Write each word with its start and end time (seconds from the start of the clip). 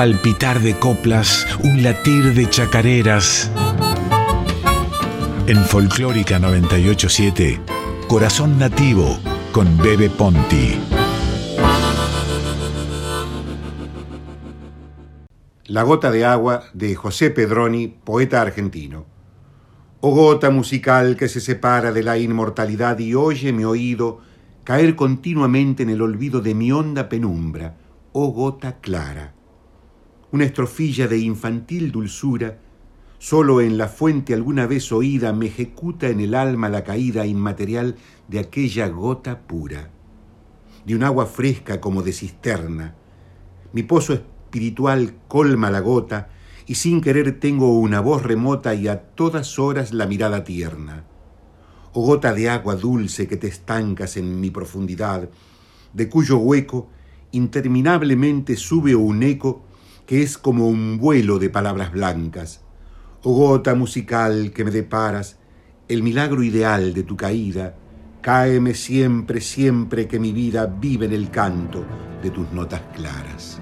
palpitar 0.00 0.60
de 0.60 0.78
coplas, 0.78 1.46
un 1.62 1.82
latir 1.82 2.32
de 2.32 2.48
chacareras. 2.48 3.50
En 5.46 5.58
Folclórica 5.58 6.38
987, 6.38 7.60
Corazón 8.08 8.58
Nativo 8.58 9.18
con 9.52 9.76
Bebe 9.76 10.08
Ponti. 10.08 10.80
La 15.66 15.82
gota 15.82 16.10
de 16.10 16.24
agua 16.24 16.62
de 16.72 16.94
José 16.94 17.30
Pedroni, 17.30 17.88
poeta 17.88 18.40
argentino. 18.40 19.04
Oh 20.00 20.14
gota 20.14 20.48
musical 20.48 21.14
que 21.14 21.28
se 21.28 21.42
separa 21.42 21.92
de 21.92 22.02
la 22.02 22.16
inmortalidad 22.16 22.98
y 23.00 23.14
oye 23.14 23.52
mi 23.52 23.64
oído 23.64 24.20
caer 24.64 24.96
continuamente 24.96 25.82
en 25.82 25.90
el 25.90 26.00
olvido 26.00 26.40
de 26.40 26.54
mi 26.54 26.72
honda 26.72 27.10
penumbra, 27.10 27.76
oh 28.12 28.28
gota 28.28 28.80
clara. 28.80 29.34
Una 30.32 30.44
estrofilla 30.44 31.08
de 31.08 31.18
infantil 31.18 31.90
dulzura, 31.90 32.58
solo 33.18 33.60
en 33.60 33.76
la 33.76 33.88
fuente 33.88 34.32
alguna 34.32 34.66
vez 34.66 34.92
oída 34.92 35.32
me 35.32 35.46
ejecuta 35.46 36.08
en 36.08 36.20
el 36.20 36.36
alma 36.36 36.68
la 36.68 36.84
caída 36.84 37.26
inmaterial 37.26 37.96
de 38.28 38.38
aquella 38.38 38.86
gota 38.88 39.40
pura, 39.40 39.90
de 40.86 40.94
un 40.94 41.02
agua 41.02 41.26
fresca 41.26 41.80
como 41.80 42.02
de 42.02 42.12
cisterna. 42.12 42.94
Mi 43.72 43.82
pozo 43.82 44.12
espiritual 44.12 45.14
colma 45.26 45.68
la 45.68 45.80
gota 45.80 46.28
y 46.64 46.76
sin 46.76 47.00
querer 47.00 47.40
tengo 47.40 47.76
una 47.80 47.98
voz 47.98 48.22
remota 48.22 48.72
y 48.74 48.86
a 48.86 49.00
todas 49.00 49.58
horas 49.58 49.92
la 49.92 50.06
mirada 50.06 50.44
tierna. 50.44 51.06
Oh 51.92 52.06
gota 52.06 52.32
de 52.32 52.48
agua 52.48 52.76
dulce 52.76 53.26
que 53.26 53.36
te 53.36 53.48
estancas 53.48 54.16
en 54.16 54.38
mi 54.38 54.50
profundidad, 54.50 55.28
de 55.92 56.08
cuyo 56.08 56.38
hueco 56.38 56.88
interminablemente 57.32 58.56
sube 58.56 58.94
un 58.94 59.24
eco 59.24 59.64
que 60.10 60.24
es 60.24 60.38
como 60.38 60.66
un 60.66 60.98
vuelo 60.98 61.38
de 61.38 61.50
palabras 61.50 61.92
blancas. 61.92 62.62
Oh 63.22 63.32
gota 63.32 63.76
musical 63.76 64.50
que 64.52 64.64
me 64.64 64.72
deparas, 64.72 65.38
el 65.86 66.02
milagro 66.02 66.42
ideal 66.42 66.94
de 66.94 67.04
tu 67.04 67.16
caída, 67.16 67.76
cáeme 68.20 68.74
siempre, 68.74 69.40
siempre 69.40 70.08
que 70.08 70.18
mi 70.18 70.32
vida 70.32 70.66
vive 70.66 71.06
en 71.06 71.12
el 71.12 71.30
canto 71.30 71.84
de 72.24 72.30
tus 72.30 72.50
notas 72.50 72.82
claras. 72.92 73.60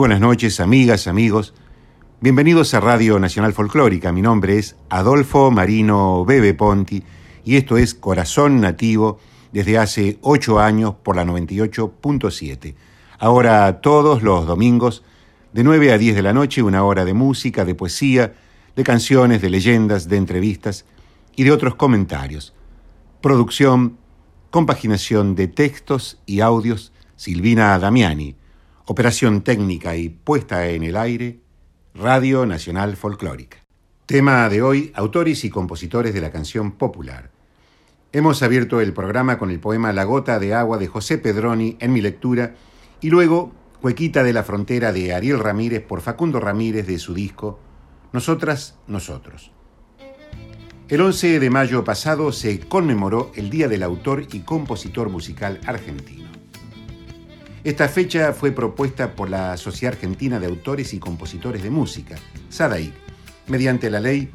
Buenas 0.00 0.20
noches, 0.20 0.60
amigas, 0.60 1.06
amigos. 1.08 1.52
Bienvenidos 2.22 2.72
a 2.72 2.80
Radio 2.80 3.18
Nacional 3.18 3.52
Folclórica. 3.52 4.12
Mi 4.12 4.22
nombre 4.22 4.56
es 4.56 4.76
Adolfo 4.88 5.50
Marino 5.50 6.24
Bebe 6.24 6.54
Ponti 6.54 7.02
y 7.44 7.56
esto 7.56 7.76
es 7.76 7.92
Corazón 7.92 8.62
Nativo 8.62 9.18
desde 9.52 9.76
hace 9.76 10.18
ocho 10.22 10.58
años 10.58 10.94
por 11.02 11.16
la 11.16 11.26
98.7. 11.26 12.74
Ahora 13.18 13.82
todos 13.82 14.22
los 14.22 14.46
domingos 14.46 15.04
de 15.52 15.64
9 15.64 15.92
a 15.92 15.98
10 15.98 16.16
de 16.16 16.22
la 16.22 16.32
noche 16.32 16.62
una 16.62 16.82
hora 16.82 17.04
de 17.04 17.12
música, 17.12 17.66
de 17.66 17.74
poesía, 17.74 18.32
de 18.74 18.82
canciones, 18.82 19.42
de 19.42 19.50
leyendas, 19.50 20.08
de 20.08 20.16
entrevistas 20.16 20.86
y 21.36 21.44
de 21.44 21.52
otros 21.52 21.74
comentarios. 21.74 22.54
Producción, 23.20 23.98
compaginación 24.50 25.34
de 25.34 25.48
textos 25.48 26.22
y 26.24 26.40
audios, 26.40 26.90
Silvina 27.16 27.78
Damiani. 27.78 28.39
Operación 28.92 29.42
técnica 29.42 29.94
y 29.94 30.08
puesta 30.08 30.66
en 30.66 30.82
el 30.82 30.96
aire, 30.96 31.38
Radio 31.94 32.44
Nacional 32.44 32.96
Folclórica. 32.96 33.58
Tema 34.04 34.48
de 34.48 34.62
hoy, 34.62 34.90
autores 34.96 35.44
y 35.44 35.48
compositores 35.48 36.12
de 36.12 36.20
la 36.20 36.32
canción 36.32 36.72
popular. 36.72 37.30
Hemos 38.10 38.42
abierto 38.42 38.80
el 38.80 38.92
programa 38.92 39.38
con 39.38 39.52
el 39.52 39.60
poema 39.60 39.92
La 39.92 40.02
gota 40.02 40.40
de 40.40 40.54
agua 40.54 40.76
de 40.76 40.88
José 40.88 41.18
Pedroni 41.18 41.76
en 41.78 41.92
mi 41.92 42.00
lectura 42.00 42.56
y 43.00 43.10
luego 43.10 43.52
Cuequita 43.80 44.24
de 44.24 44.32
la 44.32 44.42
frontera 44.42 44.92
de 44.92 45.14
Ariel 45.14 45.38
Ramírez 45.38 45.86
por 45.86 46.00
Facundo 46.00 46.40
Ramírez 46.40 46.88
de 46.88 46.98
su 46.98 47.14
disco 47.14 47.60
Nosotras, 48.12 48.76
Nosotros. 48.88 49.52
El 50.88 51.00
11 51.00 51.38
de 51.38 51.48
mayo 51.48 51.84
pasado 51.84 52.32
se 52.32 52.58
conmemoró 52.58 53.30
el 53.36 53.50
Día 53.50 53.68
del 53.68 53.84
Autor 53.84 54.26
y 54.32 54.40
Compositor 54.40 55.10
Musical 55.10 55.60
Argentino. 55.64 56.29
Esta 57.62 57.88
fecha 57.88 58.32
fue 58.32 58.52
propuesta 58.52 59.14
por 59.14 59.28
la 59.28 59.58
Sociedad 59.58 59.92
Argentina 59.94 60.40
de 60.40 60.46
Autores 60.46 60.94
y 60.94 60.98
Compositores 60.98 61.62
de 61.62 61.68
Música, 61.68 62.16
SADAIC, 62.48 62.94
mediante 63.48 63.90
la 63.90 64.00
ley 64.00 64.30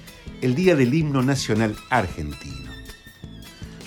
el 0.41 0.55
Día 0.55 0.75
del 0.75 0.91
Himno 0.93 1.21
Nacional 1.21 1.75
Argentino. 1.91 2.71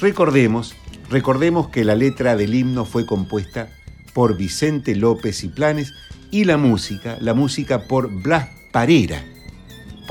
Recordemos, 0.00 0.76
recordemos 1.10 1.68
que 1.68 1.84
la 1.84 1.96
letra 1.96 2.36
del 2.36 2.54
himno 2.54 2.84
fue 2.84 3.06
compuesta 3.06 3.70
por 4.12 4.36
Vicente 4.36 4.94
López 4.94 5.42
y 5.42 5.48
Planes 5.48 5.92
y 6.30 6.44
la 6.44 6.58
música, 6.58 7.16
la 7.20 7.34
música 7.34 7.88
por 7.88 8.08
Blas 8.08 8.50
Parera, 8.72 9.24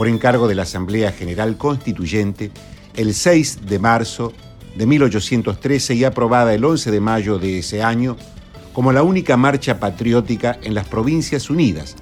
por 0.01 0.07
encargo 0.07 0.47
de 0.47 0.55
la 0.55 0.63
Asamblea 0.63 1.11
General 1.11 1.57
Constituyente 1.57 2.49
el 2.95 3.13
6 3.13 3.67
de 3.67 3.77
marzo 3.77 4.33
de 4.75 4.87
1813 4.87 5.93
y 5.93 6.05
aprobada 6.05 6.55
el 6.55 6.65
11 6.65 6.89
de 6.89 6.99
mayo 6.99 7.37
de 7.37 7.59
ese 7.59 7.83
año 7.83 8.17
como 8.73 8.91
la 8.93 9.03
única 9.03 9.37
marcha 9.37 9.79
patriótica 9.79 10.57
en 10.63 10.73
las 10.73 10.87
Provincias 10.87 11.51
Unidas, 11.51 11.95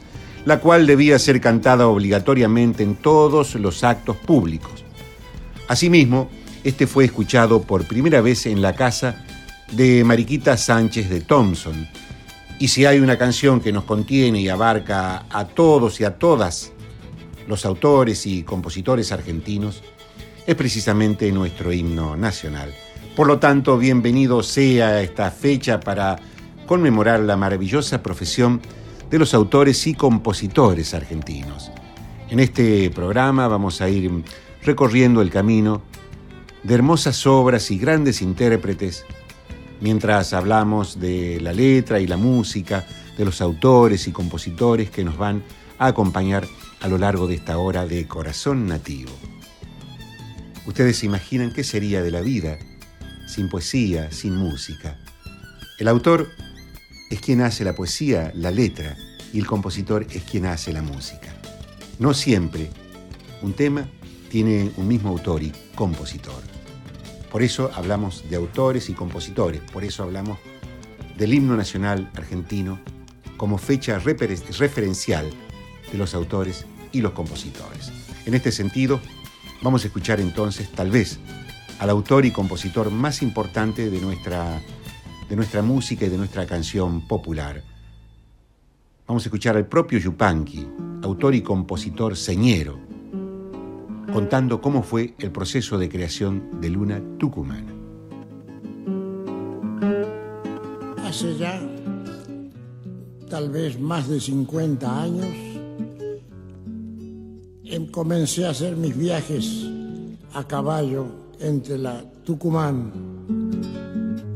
la 0.45 0.61
cual 0.61 0.87
debía 0.87 1.19
ser 1.19 1.41
cantada 1.41 1.87
obligatoriamente 1.89 2.83
en 2.83 2.95
todos 2.95 3.55
los 3.55 3.83
actos 3.83 4.15
públicos. 4.15 4.85
Asimismo, 5.67 6.29
este 6.63 6.87
fue 6.87 7.03
escuchado 7.03 7.63
por 7.63 7.85
primera 7.85 8.21
vez 8.21 8.45
en 8.45 8.61
la 8.61 8.75
casa 8.75 9.25
de 9.73 10.05
Mariquita 10.05 10.55
Sánchez 10.55 11.09
de 11.09 11.19
Thompson. 11.19 11.85
Y 12.59 12.69
si 12.69 12.85
hay 12.85 12.99
una 12.99 13.17
canción 13.17 13.59
que 13.59 13.73
nos 13.73 13.83
contiene 13.83 14.39
y 14.39 14.47
abarca 14.47 15.25
a 15.29 15.47
todos 15.47 15.99
y 15.99 16.05
a 16.05 16.17
todas 16.17 16.71
los 17.49 17.65
autores 17.65 18.27
y 18.27 18.43
compositores 18.43 19.11
argentinos, 19.11 19.81
es 20.45 20.53
precisamente 20.53 21.31
nuestro 21.31 21.73
himno 21.73 22.15
nacional. 22.15 22.71
Por 23.15 23.25
lo 23.25 23.39
tanto, 23.39 23.79
bienvenido 23.79 24.43
sea 24.43 25.01
esta 25.01 25.31
fecha 25.31 25.79
para 25.79 26.17
conmemorar 26.67 27.21
la 27.21 27.35
maravillosa 27.37 28.03
profesión 28.03 28.61
de 29.09 29.17
los 29.17 29.33
autores 29.33 29.87
y 29.87 29.95
compositores 29.95 30.93
argentinos. 30.93 31.71
En 32.29 32.39
este 32.39 32.91
programa 32.91 33.47
vamos 33.47 33.81
a 33.81 33.89
ir 33.89 34.11
recorriendo 34.61 35.23
el 35.23 35.31
camino 35.31 35.81
de 36.61 36.75
hermosas 36.75 37.25
obras 37.25 37.71
y 37.71 37.79
grandes 37.79 38.21
intérpretes, 38.21 39.05
mientras 39.81 40.33
hablamos 40.33 40.99
de 40.99 41.41
la 41.41 41.51
letra 41.51 41.99
y 41.99 42.05
la 42.05 42.17
música, 42.17 42.85
de 43.17 43.25
los 43.25 43.41
autores 43.41 44.07
y 44.07 44.11
compositores 44.11 44.91
que 44.91 45.03
nos 45.03 45.17
van 45.17 45.41
a 45.79 45.87
acompañar 45.87 46.45
a 46.81 46.87
lo 46.87 46.97
largo 46.97 47.27
de 47.27 47.35
esta 47.35 47.57
hora 47.57 47.85
de 47.85 48.07
Corazón 48.07 48.67
Nativo. 48.67 49.11
Ustedes 50.65 50.97
se 50.97 51.05
imaginan 51.05 51.51
qué 51.51 51.63
sería 51.63 52.01
de 52.01 52.11
la 52.11 52.21
vida 52.21 52.57
sin 53.27 53.49
poesía, 53.49 54.11
sin 54.11 54.35
música. 54.35 54.97
El 55.77 55.87
autor 55.87 56.29
es 57.09 57.21
quien 57.21 57.41
hace 57.41 57.63
la 57.63 57.75
poesía, 57.75 58.31
la 58.35 58.51
letra, 58.51 58.97
y 59.33 59.39
el 59.39 59.45
compositor 59.45 60.07
es 60.09 60.23
quien 60.23 60.45
hace 60.45 60.73
la 60.73 60.81
música. 60.81 61.35
No 61.99 62.13
siempre 62.13 62.69
un 63.41 63.53
tema 63.53 63.87
tiene 64.29 64.71
un 64.77 64.87
mismo 64.87 65.09
autor 65.09 65.43
y 65.43 65.51
compositor. 65.75 66.41
Por 67.31 67.43
eso 67.43 67.71
hablamos 67.75 68.29
de 68.29 68.35
autores 68.37 68.89
y 68.89 68.93
compositores, 68.93 69.61
por 69.71 69.83
eso 69.83 70.03
hablamos 70.03 70.39
del 71.17 71.33
himno 71.33 71.55
nacional 71.55 72.09
argentino 72.15 72.79
como 73.37 73.57
fecha 73.57 73.99
referencial 73.99 75.29
de 75.91 75.97
los 75.97 76.13
autores 76.13 76.65
y 76.91 77.01
los 77.01 77.13
compositores. 77.13 77.91
En 78.25 78.33
este 78.33 78.51
sentido, 78.51 78.99
vamos 79.61 79.83
a 79.83 79.87
escuchar 79.87 80.19
entonces, 80.19 80.71
tal 80.71 80.91
vez, 80.91 81.19
al 81.79 81.89
autor 81.89 82.25
y 82.25 82.31
compositor 82.31 82.91
más 82.91 83.21
importante 83.21 83.89
de 83.89 84.01
nuestra, 84.01 84.61
de 85.29 85.35
nuestra 85.35 85.61
música 85.61 86.05
y 86.05 86.09
de 86.09 86.17
nuestra 86.17 86.45
canción 86.45 87.07
popular. 87.07 87.63
Vamos 89.07 89.23
a 89.23 89.27
escuchar 89.27 89.55
al 89.57 89.65
propio 89.65 89.97
Yupanqui, 89.97 90.67
autor 91.01 91.33
y 91.33 91.41
compositor 91.41 92.15
señero, 92.15 92.77
contando 94.13 94.61
cómo 94.61 94.83
fue 94.83 95.15
el 95.19 95.31
proceso 95.31 95.77
de 95.77 95.89
creación 95.89 96.61
de 96.61 96.69
Luna 96.69 97.01
Tucumana. 97.17 97.73
Hace 101.03 101.37
ya 101.37 101.59
tal 103.29 103.49
vez 103.49 103.79
más 103.79 104.07
de 104.07 104.19
50 104.19 105.01
años 105.01 105.48
comencé 107.91 108.45
a 108.45 108.49
hacer 108.49 108.75
mis 108.75 108.97
viajes 108.97 109.65
a 110.33 110.47
caballo 110.47 111.05
entre 111.39 111.77
la 111.77 112.03
Tucumán 112.25 112.91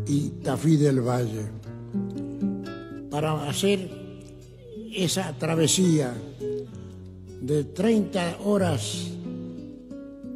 y 0.08 0.30
Tafí 0.44 0.78
del 0.78 1.02
Valle 1.02 1.46
para 3.10 3.48
hacer 3.48 3.90
esa 4.94 5.34
travesía 5.38 6.14
de 7.42 7.64
30 7.66 8.38
horas 8.46 9.10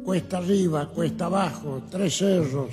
cuesta 0.04 0.38
arriba, 0.38 0.88
cuesta 0.88 1.26
abajo, 1.26 1.82
tres 1.90 2.16
cerros, 2.16 2.70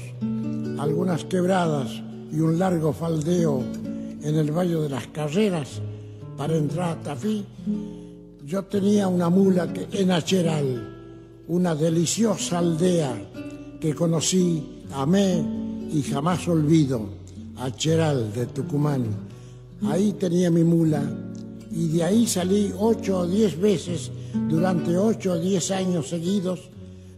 algunas 0.80 1.26
quebradas 1.26 1.92
y 2.32 2.40
un 2.40 2.58
largo 2.58 2.94
faldeo 2.94 3.64
en 4.22 4.36
el 4.36 4.52
Valle 4.52 4.76
de 4.76 4.90
las 4.90 5.08
Carreras 5.08 5.82
para 6.38 6.56
entrar 6.56 6.98
a 6.98 7.02
Tafí 7.02 7.46
yo 8.46 8.64
tenía 8.66 9.08
una 9.08 9.30
mula 9.30 9.74
que, 9.74 9.88
en 9.92 10.12
Acheral, 10.12 11.44
una 11.48 11.74
deliciosa 11.74 12.60
aldea 12.60 13.12
que 13.80 13.96
conocí, 13.96 14.84
amé 14.94 15.44
y 15.92 16.04
jamás 16.04 16.48
olvido, 16.48 17.10
Acheral 17.58 18.32
de 18.34 18.46
Tucumán. 18.46 19.06
Ahí 19.88 20.14
tenía 20.14 20.52
mi 20.52 20.64
mula 20.64 21.02
y 21.72 21.88
de 21.88 22.04
ahí 22.04 22.28
salí 22.28 22.72
ocho 22.78 23.20
o 23.20 23.28
diez 23.28 23.60
veces 23.60 24.12
durante 24.48 24.96
ocho 24.96 25.34
o 25.34 25.40
diez 25.40 25.72
años 25.72 26.10
seguidos. 26.10 26.70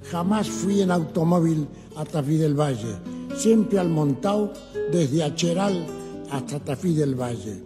Jamás 0.10 0.48
fui 0.48 0.82
en 0.82 0.92
automóvil 0.92 1.68
a 1.98 2.06
Tafí 2.06 2.38
del 2.38 2.58
Valle, 2.58 2.96
siempre 3.36 3.80
al 3.80 3.90
montado 3.90 4.54
desde 4.94 5.24
Acheral 5.24 5.86
hasta 6.32 6.60
Tafí 6.60 6.94
del 6.94 7.16
Valle. 7.16 7.62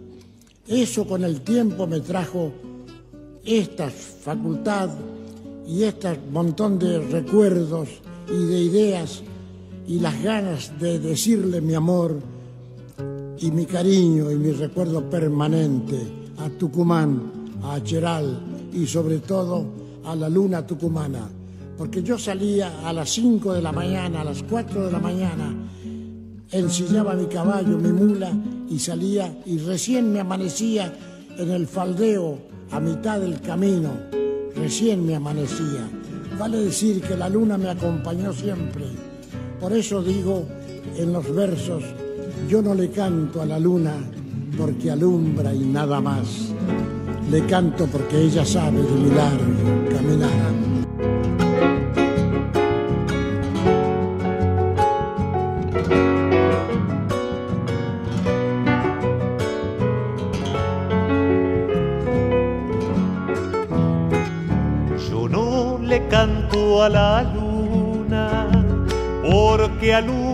Eso 0.66 1.06
con 1.06 1.22
el 1.22 1.42
tiempo 1.42 1.86
me 1.86 2.00
trajo 2.00 2.52
esta 3.44 3.90
facultad 3.90 4.90
y 5.66 5.82
este 5.84 6.18
montón 6.30 6.78
de 6.78 6.98
recuerdos 6.98 7.88
y 8.28 8.44
de 8.46 8.60
ideas 8.60 9.22
y 9.86 9.98
las 9.98 10.22
ganas 10.22 10.78
de 10.78 10.98
decirle 10.98 11.60
mi 11.60 11.74
amor 11.74 12.18
y 13.38 13.50
mi 13.50 13.66
cariño 13.66 14.30
y 14.30 14.36
mi 14.36 14.52
recuerdo 14.52 15.08
permanente 15.10 15.98
a 16.38 16.48
Tucumán, 16.50 17.32
a 17.64 17.82
Cheral 17.82 18.70
y 18.72 18.86
sobre 18.86 19.18
todo 19.18 19.64
a 20.04 20.14
la 20.14 20.28
luna 20.28 20.64
tucumana. 20.66 21.28
Porque 21.76 22.02
yo 22.02 22.18
salía 22.18 22.86
a 22.86 22.92
las 22.92 23.10
5 23.10 23.54
de 23.54 23.62
la 23.62 23.72
mañana, 23.72 24.20
a 24.20 24.24
las 24.24 24.42
4 24.44 24.86
de 24.86 24.92
la 24.92 25.00
mañana, 25.00 25.52
ensillaba 26.52 27.14
mi 27.14 27.26
caballo, 27.26 27.76
mi 27.78 27.92
mula 27.92 28.30
y 28.70 28.78
salía 28.78 29.42
y 29.46 29.58
recién 29.58 30.12
me 30.12 30.20
amanecía 30.20 30.92
en 31.36 31.50
el 31.50 31.66
faldeo 31.66 32.51
a 32.72 32.80
mitad 32.80 33.20
del 33.20 33.40
camino, 33.40 33.90
recién 34.56 35.04
me 35.06 35.14
amanecía. 35.14 35.88
Vale 36.38 36.58
decir 36.58 37.02
que 37.02 37.16
la 37.16 37.28
luna 37.28 37.58
me 37.58 37.68
acompañó 37.68 38.32
siempre. 38.32 38.84
Por 39.60 39.72
eso 39.72 40.02
digo 40.02 40.46
en 40.96 41.12
los 41.12 41.34
versos, 41.34 41.84
yo 42.48 42.62
no 42.62 42.74
le 42.74 42.90
canto 42.90 43.42
a 43.42 43.46
la 43.46 43.58
luna 43.58 43.92
porque 44.56 44.90
alumbra 44.90 45.54
y 45.54 45.60
nada 45.60 46.00
más. 46.00 46.52
Le 47.30 47.44
canto 47.46 47.86
porque 47.86 48.22
ella 48.22 48.44
sabe 48.44 48.82
de 48.82 48.90
mi 48.90 49.10
caminar. 49.94 50.71
Porque 69.92 69.94
alumbra 69.94 70.31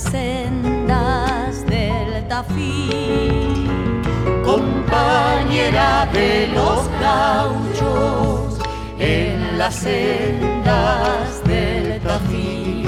las 0.00 0.12
sendas 0.12 1.66
del 1.66 2.26
Tafí. 2.28 3.68
Compañera 4.44 6.08
de 6.12 6.48
los 6.54 6.88
gauchos 7.00 8.58
en 8.98 9.58
las 9.58 9.74
sendas 9.74 11.42
del 11.44 12.00
Tafí 12.00 12.86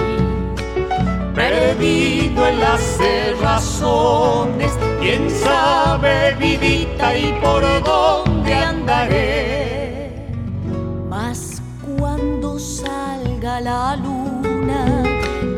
perdido 1.34 2.46
en 2.46 2.60
las 2.60 2.80
cerrazones, 2.80 4.72
quién 5.00 5.30
sabe 5.30 6.34
vidita 6.38 7.16
y 7.16 7.32
por 7.40 7.62
dónde 7.82 8.54
andaré. 8.54 10.28
Mas 11.08 11.62
cuando 11.98 12.58
salga 12.58 13.60
la 13.60 13.96
luna, 13.96 15.01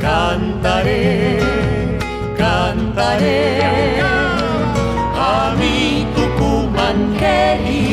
cantaré, 0.05 1.39
cantaré. 2.37 4.01
A 5.17 5.55
mi 5.59 6.07
Tucumán 6.15 6.99
querido, 7.19 7.84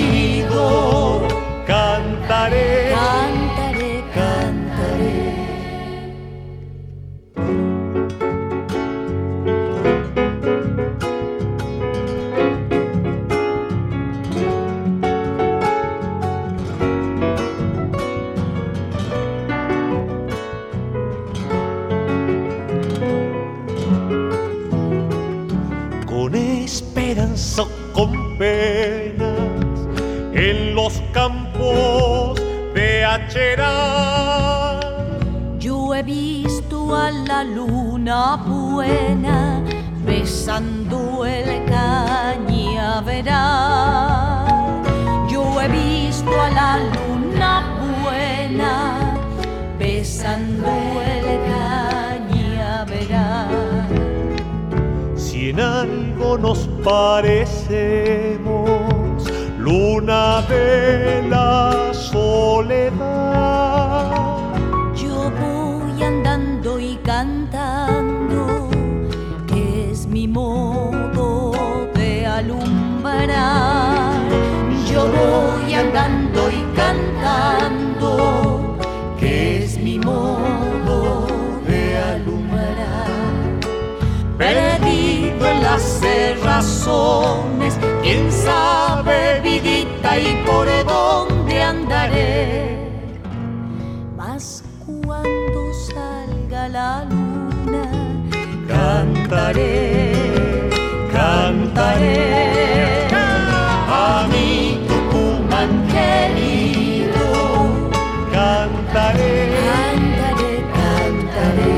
Cantaré. 109.01 109.50
Cantaré, 109.65 110.63
cantaré. 110.74 111.74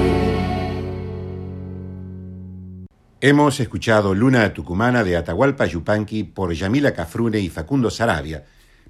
Hemos 3.22 3.60
escuchado 3.62 4.14
Luna 4.14 4.54
Tucumana 4.54 5.06
de 5.06 5.16
Atahualpa 5.16 5.66
Yupanqui 5.66 6.26
por 6.26 6.54
Yamila 6.54 6.94
Cafrune 6.94 7.40
y 7.40 7.50
Facundo 7.50 7.90
Sarabia. 7.90 8.44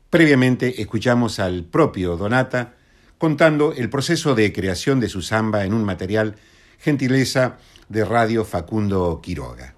Previamente 0.10 0.82
escuchamos 0.82 1.38
al 1.40 1.63
propio 1.66 2.18
Donata 2.18 2.74
contando 3.20 3.74
el 3.74 3.92
proceso 3.92 4.34
de 4.34 4.52
creación 4.52 5.00
de 5.00 5.10
su 5.10 5.22
samba 5.22 5.66
en 5.66 5.74
un 5.74 5.84
material 5.84 6.36
gentileza 6.80 7.58
de 7.88 8.04
Radio 8.04 8.46
Facundo 8.46 9.20
Quiroga. 9.22 9.75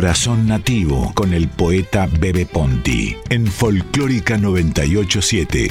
Corazón 0.00 0.46
Nativo 0.46 1.12
con 1.14 1.34
el 1.34 1.46
poeta 1.46 2.08
Bebe 2.18 2.46
Ponti 2.46 3.14
en 3.28 3.46
Folclórica 3.46 4.38
987. 4.38 5.70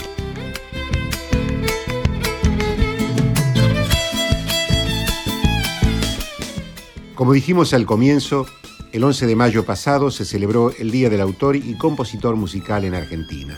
Como 7.16 7.34
dijimos 7.34 7.74
al 7.74 7.88
comienzo, 7.88 8.46
el 8.92 9.04
11 9.04 9.26
de 9.26 9.36
mayo 9.36 9.66
pasado 9.66 10.12
se 10.12 10.26
celebró 10.26 10.74
el 10.78 10.92
Día 10.92 11.10
del 11.10 11.22
Autor 11.22 11.56
y 11.56 11.76
Compositor 11.80 12.36
Musical 12.36 12.86
en 12.86 12.94
Argentina. 12.94 13.58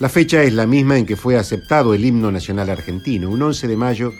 La 0.00 0.08
fecha 0.08 0.42
es 0.42 0.54
la 0.54 0.66
misma 0.66 0.98
en 0.98 1.06
que 1.06 1.14
fue 1.14 1.36
aceptado 1.36 1.94
el 1.94 2.04
himno 2.04 2.32
nacional 2.32 2.68
argentino, 2.68 3.30
un 3.30 3.40
11 3.40 3.68
de 3.68 3.76
mayo 3.76 4.12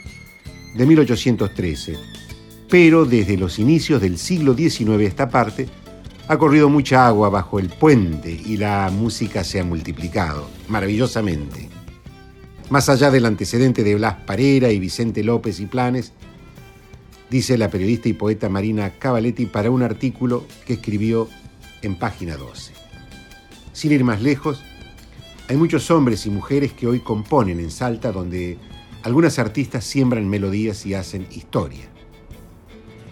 de 0.76 0.86
1813. 0.86 2.21
Pero 2.72 3.04
desde 3.04 3.36
los 3.36 3.58
inicios 3.58 4.00
del 4.00 4.16
siglo 4.16 4.54
XIX 4.54 5.02
esta 5.02 5.28
parte 5.28 5.68
ha 6.26 6.38
corrido 6.38 6.70
mucha 6.70 7.06
agua 7.06 7.28
bajo 7.28 7.58
el 7.58 7.68
puente 7.68 8.30
y 8.30 8.56
la 8.56 8.90
música 8.90 9.44
se 9.44 9.60
ha 9.60 9.64
multiplicado, 9.64 10.48
maravillosamente. 10.68 11.68
Más 12.70 12.88
allá 12.88 13.10
del 13.10 13.26
antecedente 13.26 13.84
de 13.84 13.96
Blas 13.96 14.14
Parera 14.24 14.70
y 14.72 14.78
Vicente 14.78 15.22
López 15.22 15.60
y 15.60 15.66
Planes, 15.66 16.14
dice 17.28 17.58
la 17.58 17.68
periodista 17.68 18.08
y 18.08 18.14
poeta 18.14 18.48
Marina 18.48 18.88
Cavaletti 18.98 19.44
para 19.44 19.70
un 19.70 19.82
artículo 19.82 20.46
que 20.64 20.72
escribió 20.72 21.28
en 21.82 21.98
página 21.98 22.38
12. 22.38 22.72
Sin 23.74 23.92
ir 23.92 24.02
más 24.02 24.22
lejos, 24.22 24.64
hay 25.46 25.58
muchos 25.58 25.90
hombres 25.90 26.24
y 26.24 26.30
mujeres 26.30 26.72
que 26.72 26.86
hoy 26.86 27.00
componen 27.00 27.60
en 27.60 27.70
Salta 27.70 28.12
donde 28.12 28.56
algunas 29.02 29.38
artistas 29.38 29.84
siembran 29.84 30.26
melodías 30.26 30.86
y 30.86 30.94
hacen 30.94 31.26
historia. 31.32 31.91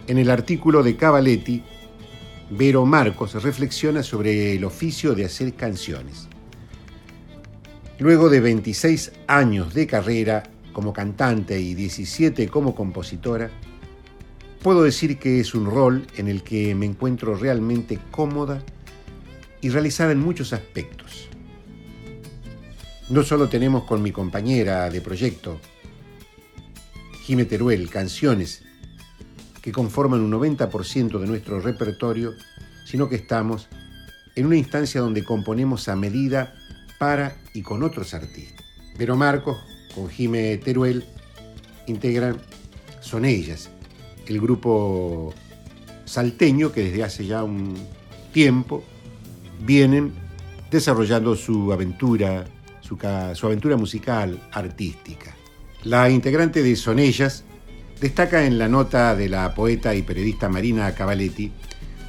En 0.07 0.19
el 0.19 0.31
artículo 0.31 0.83
de 0.83 0.97
Cavaletti, 0.97 1.63
Vero 2.51 2.85
Marcos 2.85 3.41
reflexiona 3.43 4.03
sobre 4.03 4.57
el 4.57 4.65
oficio 4.65 5.15
de 5.15 5.25
hacer 5.25 5.55
canciones. 5.55 6.27
Luego 7.99 8.29
de 8.29 8.41
26 8.41 9.13
años 9.29 9.73
de 9.73 9.87
carrera 9.87 10.43
como 10.73 10.93
cantante 10.93 11.61
y 11.61 11.75
17 11.75 12.49
como 12.49 12.75
compositora, 12.75 13.51
puedo 14.63 14.83
decir 14.83 15.19
que 15.19 15.39
es 15.39 15.55
un 15.55 15.67
rol 15.67 16.07
en 16.17 16.27
el 16.27 16.43
que 16.43 16.75
me 16.75 16.87
encuentro 16.87 17.37
realmente 17.37 17.99
cómoda 18.11 18.63
y 19.61 19.69
realizada 19.69 20.13
en 20.13 20.19
muchos 20.19 20.53
aspectos. 20.53 21.29
No 23.11 23.23
solo 23.23 23.49
tenemos 23.49 23.85
con 23.85 24.03
mi 24.03 24.13
compañera 24.13 24.89
de 24.91 25.01
proyecto, 25.01 25.61
Jime 27.23 27.45
Teruel, 27.45 27.91
canciones 27.91 28.65
que 29.63 29.73
conforman 29.73 30.21
un 30.21 30.33
90% 30.33 31.19
de 31.19 31.27
nuestro 31.27 31.61
repertorio, 31.61 32.35
sino 32.85 33.09
que 33.09 33.17
estamos 33.17 33.69
en 34.35 34.47
una 34.47 34.57
instancia 34.57 35.01
donde 35.01 35.25
componemos 35.25 35.89
a 35.89 35.97
medida 35.97 36.55
para 36.99 37.37
y 37.53 37.63
con 37.63 37.83
otros 37.83 38.15
artistas. 38.15 38.65
Vero 38.99 39.17
Marcos, 39.17 39.59
con 39.95 40.09
Jime 40.09 40.57
Teruel, 40.59 41.05
integran 41.87 42.39
Son 43.01 43.25
Ellas, 43.25 43.71
el 44.27 44.41
grupo 44.41 45.35
salteño 46.05 46.73
que 46.73 46.85
desde 46.85 47.05
hace 47.05 47.27
ya 47.27 47.43
un 47.45 47.75
tiempo 48.33 48.85
vienen 49.65 50.13
desarrollando 50.71 51.35
su 51.37 51.73
aventura, 51.73 52.45
su, 52.81 52.99
su 53.35 53.47
aventura 53.47 53.77
musical, 53.77 54.41
artística. 54.53 55.35
La 55.85 56.11
integrante 56.11 56.63
de 56.63 56.77
Sonellas 56.77 57.45
destaca 58.01 58.47
en 58.47 58.59
la 58.59 58.67
nota 58.67 59.15
de 59.15 59.29
la 59.29 59.55
poeta 59.55 59.95
y 59.95 60.03
periodista 60.03 60.49
Marina 60.49 60.95
Cavaletti, 60.95 61.53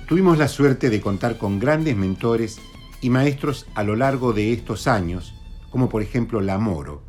tuvimos 0.07 0.37
la 0.37 0.47
suerte 0.47 0.89
de 0.89 1.01
contar 1.01 1.37
con 1.37 1.59
grandes 1.59 1.97
mentores 1.97 2.61
y 3.01 3.09
maestros 3.09 3.67
a 3.75 3.83
lo 3.83 3.97
largo 3.97 4.31
de 4.31 4.53
estos 4.53 4.87
años, 4.87 5.33
como 5.69 5.89
por 5.89 6.01
ejemplo 6.01 6.39
La 6.39 6.57
Moro, 6.57 7.03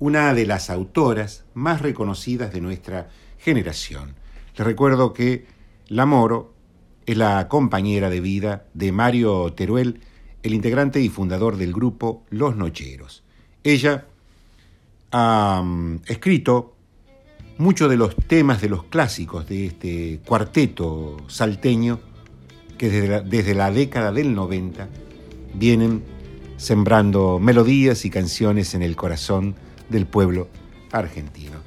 una 0.00 0.34
de 0.34 0.46
las 0.46 0.68
autoras 0.68 1.44
más 1.54 1.80
reconocidas 1.80 2.52
de 2.52 2.60
nuestra 2.60 3.08
generación. 3.38 4.16
Les 4.56 4.66
recuerdo 4.66 5.12
que 5.12 5.46
La 5.86 6.04
Moro 6.04 6.54
es 7.06 7.16
la 7.16 7.46
compañera 7.48 8.10
de 8.10 8.20
vida 8.20 8.66
de 8.74 8.90
Mario 8.90 9.52
Teruel, 9.52 10.00
el 10.42 10.54
integrante 10.54 11.00
y 11.00 11.08
fundador 11.08 11.56
del 11.56 11.72
grupo 11.72 12.24
Los 12.30 12.56
Nocheros. 12.56 13.22
Ella 13.62 14.06
ha 15.12 15.62
mm, 15.64 16.00
escrito 16.06 16.77
muchos 17.58 17.90
de 17.90 17.96
los 17.96 18.14
temas 18.14 18.60
de 18.60 18.68
los 18.68 18.84
clásicos 18.84 19.48
de 19.48 19.66
este 19.66 20.20
cuarteto 20.24 21.16
salteño 21.26 22.00
que 22.78 22.88
desde 22.88 23.54
la, 23.54 23.70
década 23.72 24.12
del 24.12 24.34
90 24.34 24.88
vienen 25.54 26.04
sembrando 26.56 27.40
melodías 27.40 28.04
y 28.04 28.10
canciones 28.10 28.74
en 28.74 28.82
el 28.82 28.94
corazón 28.94 29.56
del 29.88 30.06
pueblo 30.06 30.48
argentino 30.92 31.58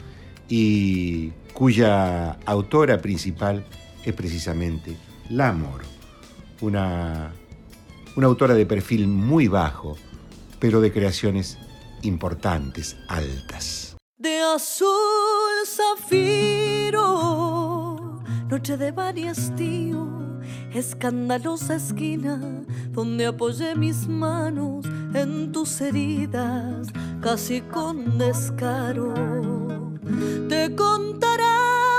y 0.48 1.32
cuya 1.54 2.32
autora 2.46 3.02
principal 3.02 3.66
es 4.06 4.14
precisamente 4.14 4.96
La 5.30 5.52
Moro, 5.52 5.86
una, 6.62 7.34
una 8.16 8.28
autora 8.28 8.54
de 8.54 8.66
perfil 8.66 9.08
muy 9.08 9.48
bajo, 9.48 9.98
pero 10.60 10.80
de 10.80 10.92
creaciones 10.92 11.58
importantes, 12.02 12.98
altas. 13.08 13.81
De 14.22 14.40
azul 14.40 15.66
zafiro, 15.66 17.00
noche 18.48 18.78
de 18.78 18.94
estío, 19.28 20.08
escandalosa 20.76 21.74
esquina 21.78 22.40
donde 22.92 23.26
apoyé 23.26 23.74
mis 23.76 24.08
manos 24.08 24.86
en 25.16 25.52
tus 25.52 25.82
heridas, 25.82 26.90
casi 27.20 27.62
con 27.62 28.20
descaro. 28.20 29.12
Te 30.48 30.76
contará 30.76 31.58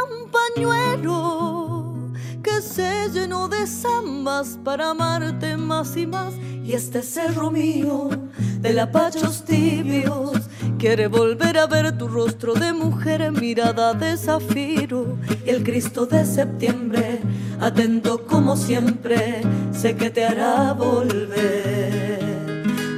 un 0.08 0.30
pañuelo 0.30 2.12
que 2.40 2.60
se 2.62 3.10
llenó 3.12 3.48
de 3.48 3.66
zambas 3.66 4.60
para 4.62 4.90
amarte 4.90 5.56
más 5.56 5.96
y 5.96 6.06
más. 6.06 6.34
Y 6.62 6.74
este 6.74 7.02
cerro 7.02 7.50
mío 7.50 8.10
de 8.60 8.72
lapachos 8.72 9.44
tibios 9.44 10.41
quiere 10.82 11.06
volver 11.06 11.58
a 11.58 11.66
ver 11.68 11.96
tu 11.96 12.08
rostro 12.08 12.54
de 12.54 12.72
mujer 12.72 13.30
mirada 13.30 13.94
de 13.94 14.16
zafiro. 14.16 15.16
Y 15.46 15.50
el 15.50 15.62
Cristo 15.62 16.06
de 16.06 16.24
septiembre, 16.24 17.20
atento 17.60 18.26
como 18.26 18.56
siempre, 18.56 19.42
sé 19.72 19.94
que 19.94 20.10
te 20.10 20.24
hará 20.24 20.72
volver. 20.72 22.18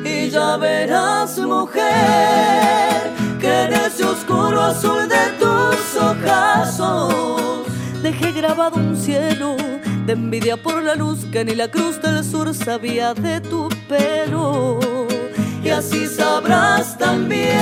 Y 0.02 0.30
ya 0.30 0.56
verás, 0.56 1.38
mujer, 1.38 1.82
que 3.38 3.64
en 3.64 3.74
ese 3.74 4.04
oscuro 4.04 4.62
azul 4.62 5.06
de 5.06 5.24
tus 5.38 6.02
ojazos 6.02 7.66
dejé 8.02 8.32
grabado 8.32 8.76
un 8.76 8.96
cielo 8.96 9.56
de 10.06 10.14
envidia 10.14 10.56
por 10.56 10.82
la 10.82 10.94
luz 10.94 11.26
que 11.30 11.44
ni 11.44 11.54
la 11.54 11.70
cruz 11.70 12.00
del 12.00 12.24
sur 12.24 12.54
sabía 12.54 13.12
de 13.12 13.42
tu 13.42 13.68
pelo. 13.90 14.83
Y 15.64 15.70
así 15.70 16.06
sabrás 16.06 16.98
también, 16.98 17.56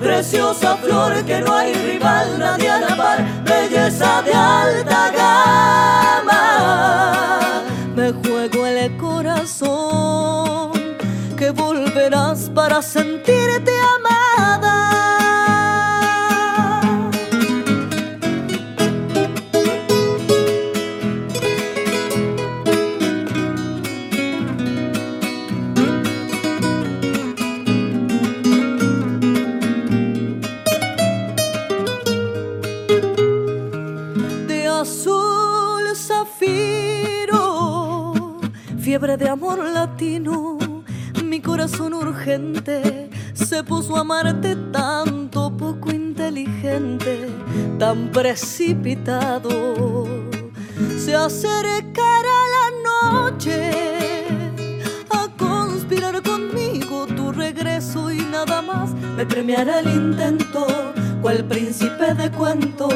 preciosa 0.00 0.74
flor, 0.78 1.22
que 1.26 1.42
no 1.42 1.52
hay 1.54 1.74
rival, 1.74 2.38
nadie 2.38 2.70
a 2.70 2.80
la 2.80 2.96
par, 2.96 3.22
belleza 3.44 4.22
de 4.22 4.32
alta 4.32 5.10
gama. 5.10 6.32
Me 7.94 8.12
juego 8.12 8.66
el 8.66 8.96
corazón, 8.96 10.72
que 11.36 11.50
volverás 11.50 12.50
para 12.54 12.80
sentirte 12.80 13.72
amada. 13.96 14.01
Amor 39.32 39.64
latino, 39.64 40.58
mi 41.24 41.40
corazón 41.40 41.94
urgente 41.94 43.08
se 43.32 43.64
puso 43.64 43.96
a 43.96 44.00
amarte 44.00 44.54
tanto, 44.70 45.50
poco 45.56 45.90
inteligente, 45.90 47.30
tan 47.78 48.10
precipitado. 48.12 49.48
Se 50.98 51.16
acercará 51.16 52.38
la 52.56 52.66
noche 52.90 53.70
a 55.08 55.28
conspirar 55.38 56.22
conmigo 56.22 57.06
tu 57.06 57.32
regreso 57.32 58.12
y 58.12 58.18
nada 58.18 58.60
más 58.60 58.92
me 59.16 59.24
premiará 59.24 59.80
el 59.80 59.94
intento, 59.94 60.66
cual 61.22 61.42
príncipe 61.46 62.12
de 62.12 62.30
cuento, 62.32 62.90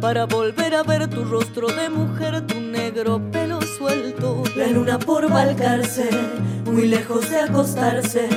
para 0.00 0.24
volver 0.24 0.74
a 0.74 0.82
ver 0.82 1.08
tu 1.08 1.24
rostro 1.24 1.68
de 1.68 1.88
mujer, 1.90 2.46
tu 2.46 2.60
negro 2.60 3.20
pelo 3.30 3.60
suelto. 3.62 4.42
La 4.56 4.66
luna 4.66 4.98
por 4.98 5.28
balcarse, 5.28 6.08
muy 6.64 6.86
lejos 6.86 7.28
de 7.30 7.40
acostarse, 7.40 8.28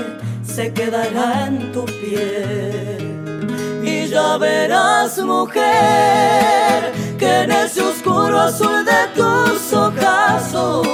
se 0.43 0.73
quedará 0.73 1.47
en 1.47 1.71
tu 1.71 1.85
piel. 1.85 3.81
Y 3.83 4.07
ya 4.07 4.37
verás, 4.37 5.17
mujer, 5.19 6.91
que 7.17 7.43
en 7.43 7.51
ese 7.51 7.81
oscuro 7.81 8.39
azul 8.39 8.83
de 8.85 9.07
tus 9.15 9.73
ojazos 9.73 10.87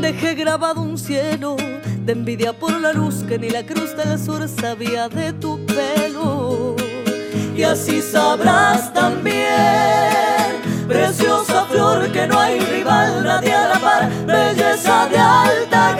dejé 0.00 0.34
grabado 0.34 0.80
un 0.82 0.96
cielo 0.96 1.56
de 2.04 2.12
envidia 2.12 2.52
por 2.52 2.80
la 2.80 2.92
luz 2.92 3.24
que 3.28 3.38
ni 3.38 3.50
la 3.50 3.64
cruz 3.64 3.96
del 3.96 4.18
sur 4.18 4.48
sabía 4.48 5.08
de 5.08 5.32
tu 5.32 5.64
pelo. 5.66 6.39
Y 7.54 7.62
así 7.62 8.00
sabrás 8.00 8.92
también, 8.92 9.46
preciosa 10.88 11.66
flor, 11.66 12.10
que 12.10 12.26
no 12.26 12.38
hay 12.38 12.58
rival, 12.60 13.24
nadie 13.24 13.52
a 13.52 13.68
la 13.68 13.78
par, 13.78 14.08
belleza 14.26 15.06
de 15.08 15.18
alta 15.18 15.96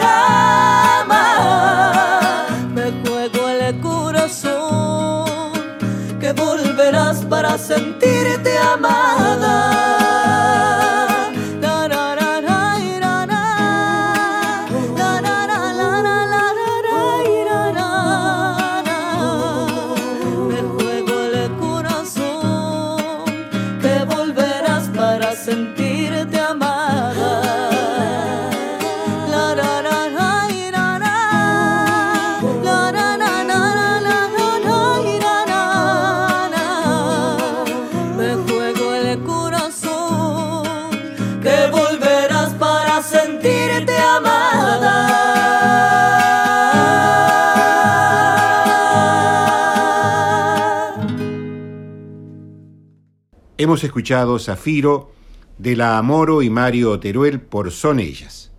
Hemos 53.63 53.85
escuchado 53.85 54.39
Zafiro 54.39 55.13
de 55.59 55.77
la 55.77 55.99
Amoro 55.99 56.41
y 56.41 56.49
Mario 56.49 56.99
Teruel 56.99 57.43
por 57.43 57.71
Son 57.71 58.01
Ellas. 58.01 58.51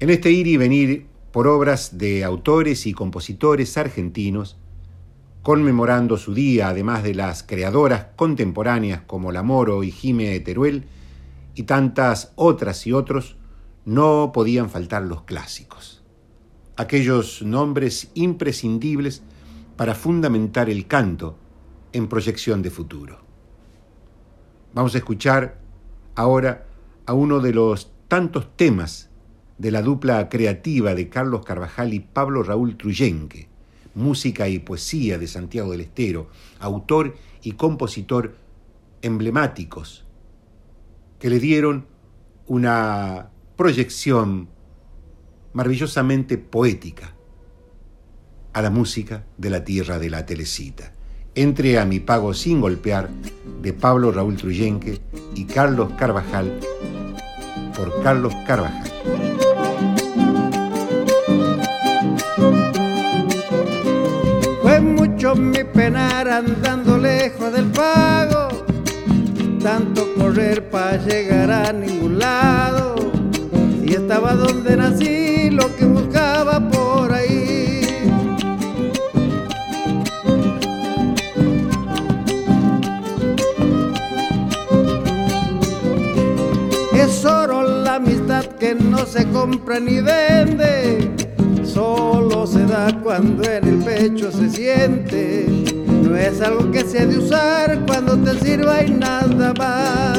En 0.00 0.10
este 0.10 0.32
ir 0.32 0.48
y 0.48 0.56
venir 0.56 1.06
por 1.30 1.46
obras 1.46 1.96
de 1.96 2.24
autores 2.24 2.88
y 2.88 2.92
compositores 2.92 3.78
argentinos, 3.78 4.58
conmemorando 5.42 6.16
su 6.16 6.34
día, 6.34 6.70
además 6.70 7.04
de 7.04 7.14
las 7.14 7.44
creadoras 7.44 8.06
contemporáneas 8.16 9.02
como 9.02 9.30
La 9.30 9.44
Moro 9.44 9.84
y 9.84 9.92
Jime 9.92 10.40
Teruel, 10.40 10.86
y 11.54 11.62
tantas 11.62 12.32
otras 12.34 12.84
y 12.88 12.92
otros, 12.92 13.36
no 13.84 14.32
podían 14.34 14.70
faltar 14.70 15.04
los 15.04 15.22
clásicos. 15.22 16.02
Aquellos 16.76 17.42
nombres 17.42 18.10
imprescindibles 18.14 19.22
para 19.76 19.94
fundamentar 19.94 20.68
el 20.68 20.88
canto 20.88 21.38
en 21.92 22.08
proyección 22.08 22.60
de 22.60 22.70
futuro. 22.70 23.31
Vamos 24.74 24.94
a 24.94 24.98
escuchar 24.98 25.58
ahora 26.14 26.66
a 27.04 27.12
uno 27.12 27.40
de 27.40 27.52
los 27.52 27.92
tantos 28.08 28.56
temas 28.56 29.10
de 29.58 29.70
la 29.70 29.82
dupla 29.82 30.30
creativa 30.30 30.94
de 30.94 31.10
Carlos 31.10 31.44
Carvajal 31.44 31.92
y 31.92 32.00
Pablo 32.00 32.42
Raúl 32.42 32.78
Truyenque, 32.78 33.48
música 33.94 34.48
y 34.48 34.60
poesía 34.60 35.18
de 35.18 35.26
Santiago 35.26 35.72
del 35.72 35.82
Estero, 35.82 36.28
autor 36.58 37.16
y 37.42 37.52
compositor 37.52 38.34
emblemáticos, 39.02 40.06
que 41.18 41.28
le 41.28 41.38
dieron 41.38 41.86
una 42.46 43.28
proyección 43.56 44.48
maravillosamente 45.52 46.38
poética 46.38 47.14
a 48.54 48.62
la 48.62 48.70
música 48.70 49.26
de 49.36 49.50
la 49.50 49.64
tierra 49.64 49.98
de 49.98 50.08
la 50.08 50.24
telecita. 50.24 50.94
Entre 51.34 51.78
a 51.78 51.86
mi 51.86 51.98
pago 51.98 52.34
sin 52.34 52.60
golpear 52.60 53.08
de 53.62 53.72
Pablo 53.72 54.12
Raúl 54.12 54.36
Truyenque 54.36 55.00
y 55.34 55.46
Carlos 55.46 55.90
Carvajal 55.98 56.52
por 57.74 58.02
Carlos 58.02 58.34
Carvajal. 58.46 58.92
Fue 64.60 64.80
mucho 64.82 65.34
mi 65.34 65.64
penar 65.64 66.28
andando 66.28 66.98
lejos 66.98 67.50
del 67.50 67.70
pago, 67.70 68.48
tanto 69.62 70.12
correr 70.18 70.68
para 70.68 70.98
llegar 70.98 71.50
a 71.50 71.72
ningún 71.72 72.18
lado. 72.18 72.96
Y 73.82 73.94
estaba 73.94 74.34
donde 74.34 74.76
nací, 74.76 75.48
lo 75.48 75.74
que 75.76 75.86
buscaba 75.86 76.60
por 76.68 76.91
la 87.24 87.94
amistad 87.96 88.44
que 88.58 88.74
no 88.74 89.06
se 89.06 89.24
compra 89.28 89.78
ni 89.78 90.00
vende, 90.00 91.08
solo 91.64 92.46
se 92.48 92.66
da 92.66 92.88
cuando 93.00 93.44
en 93.44 93.68
el 93.68 93.78
pecho 93.78 94.32
se 94.32 94.50
siente. 94.50 95.46
No 95.86 96.16
es 96.16 96.40
algo 96.40 96.72
que 96.72 96.84
se 96.84 97.00
ha 97.00 97.06
de 97.06 97.18
usar 97.18 97.78
cuando 97.86 98.16
te 98.18 98.38
sirva 98.40 98.82
y 98.82 98.90
nada 98.90 99.54
más. 99.56 100.18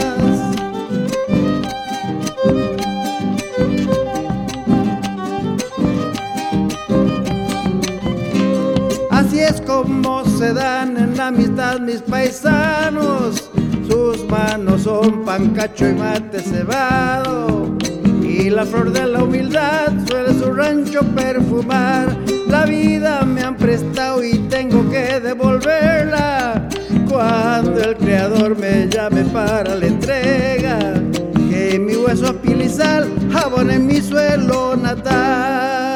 Así 9.12 9.40
es 9.40 9.60
como 9.62 10.24
se 10.24 10.54
dan 10.54 10.96
en 10.96 11.18
la 11.18 11.28
amistad 11.28 11.80
mis 11.80 12.02
paisanos 12.02 13.50
sus 13.88 14.26
manos 14.30 14.84
son 14.84 15.24
pancacho 15.24 15.88
y 15.88 15.94
mate 15.94 16.40
cebado. 16.40 17.78
Y 18.22 18.50
la 18.50 18.66
flor 18.66 18.92
de 18.92 19.06
la 19.06 19.24
humildad 19.24 19.92
suele 20.08 20.34
su 20.34 20.52
rancho 20.54 21.02
perfumar. 21.16 22.18
La 22.48 22.66
vida 22.66 23.24
me 23.24 23.42
han 23.42 23.56
prestado 23.56 24.24
y 24.24 24.38
tengo 24.50 24.90
que 24.90 25.20
devolverla. 25.20 26.68
Cuando 27.10 27.82
el 27.82 27.96
creador 27.96 28.58
me 28.58 28.88
llame 28.90 29.24
para 29.26 29.76
la 29.76 29.86
entrega, 29.86 30.94
que 31.50 31.80
mi 31.80 31.96
hueso 31.96 32.28
apilizal 32.28 33.08
abone 33.36 33.80
mi 33.80 34.02
suelo 34.02 34.76
natal. 34.76 35.93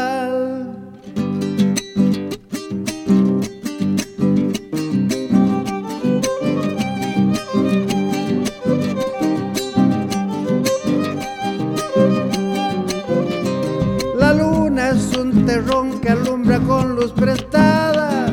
Luz 16.98 17.12
prestada, 17.12 18.26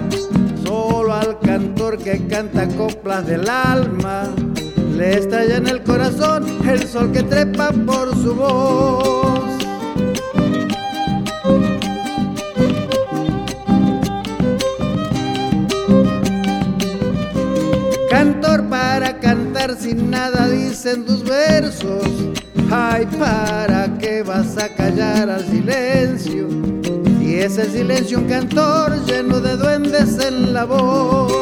solo 0.64 1.12
al 1.12 1.38
cantor 1.40 1.98
que 1.98 2.26
canta 2.28 2.66
coplas 2.66 3.26
del 3.26 3.46
alma, 3.46 4.22
le 4.96 5.18
estalla 5.18 5.58
en 5.58 5.68
el 5.68 5.82
corazón 5.82 6.46
el 6.66 6.88
sol 6.88 7.12
que 7.12 7.22
trepa 7.24 7.72
por 7.72 8.16
su 8.16 8.34
voz. 8.34 9.44
Cantor 18.08 18.64
para 18.70 19.20
cantar 19.20 19.76
sin 19.78 20.10
nada 20.10 20.48
dicen 20.48 21.04
tus 21.04 21.22
versos, 21.22 22.08
ay, 22.70 23.06
¿para 23.18 23.98
qué 23.98 24.22
vas 24.22 24.56
a 24.56 24.74
callar 24.74 25.28
al 25.28 25.44
silencio? 25.44 26.73
Y 27.34 27.40
ese 27.40 27.68
silencio 27.68 28.20
un 28.20 28.28
cantor 28.28 28.92
lleno 29.06 29.40
de 29.40 29.56
duendes 29.56 30.24
en 30.24 30.54
la 30.54 30.64
voz. 30.64 31.32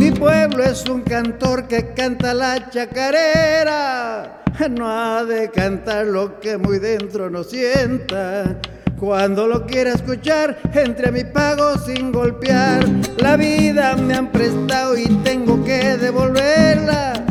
Mi 0.00 0.10
pueblo 0.10 0.64
es 0.64 0.88
un 0.88 1.02
cantor 1.02 1.68
que 1.68 1.92
canta 1.92 2.32
la 2.32 2.70
chacarera, 2.70 4.42
no 4.70 4.90
ha 4.90 5.22
de 5.22 5.50
cantar 5.50 6.06
lo 6.06 6.40
que 6.40 6.56
muy 6.56 6.78
dentro 6.78 7.28
no 7.28 7.44
sienta 7.44 8.58
cuando 8.98 9.46
lo 9.46 9.66
quiera 9.66 9.92
escuchar, 9.92 10.58
entre 10.74 11.08
a 11.08 11.12
mi 11.12 11.24
pago 11.24 11.78
sin 11.78 12.12
golpear. 12.12 12.84
La 13.18 13.36
vida 13.36 13.96
me 13.96 14.14
han 14.14 14.32
prestado 14.32 14.96
y 14.96 15.06
tengo 15.22 15.62
que 15.64 15.96
devolverla. 15.96 17.24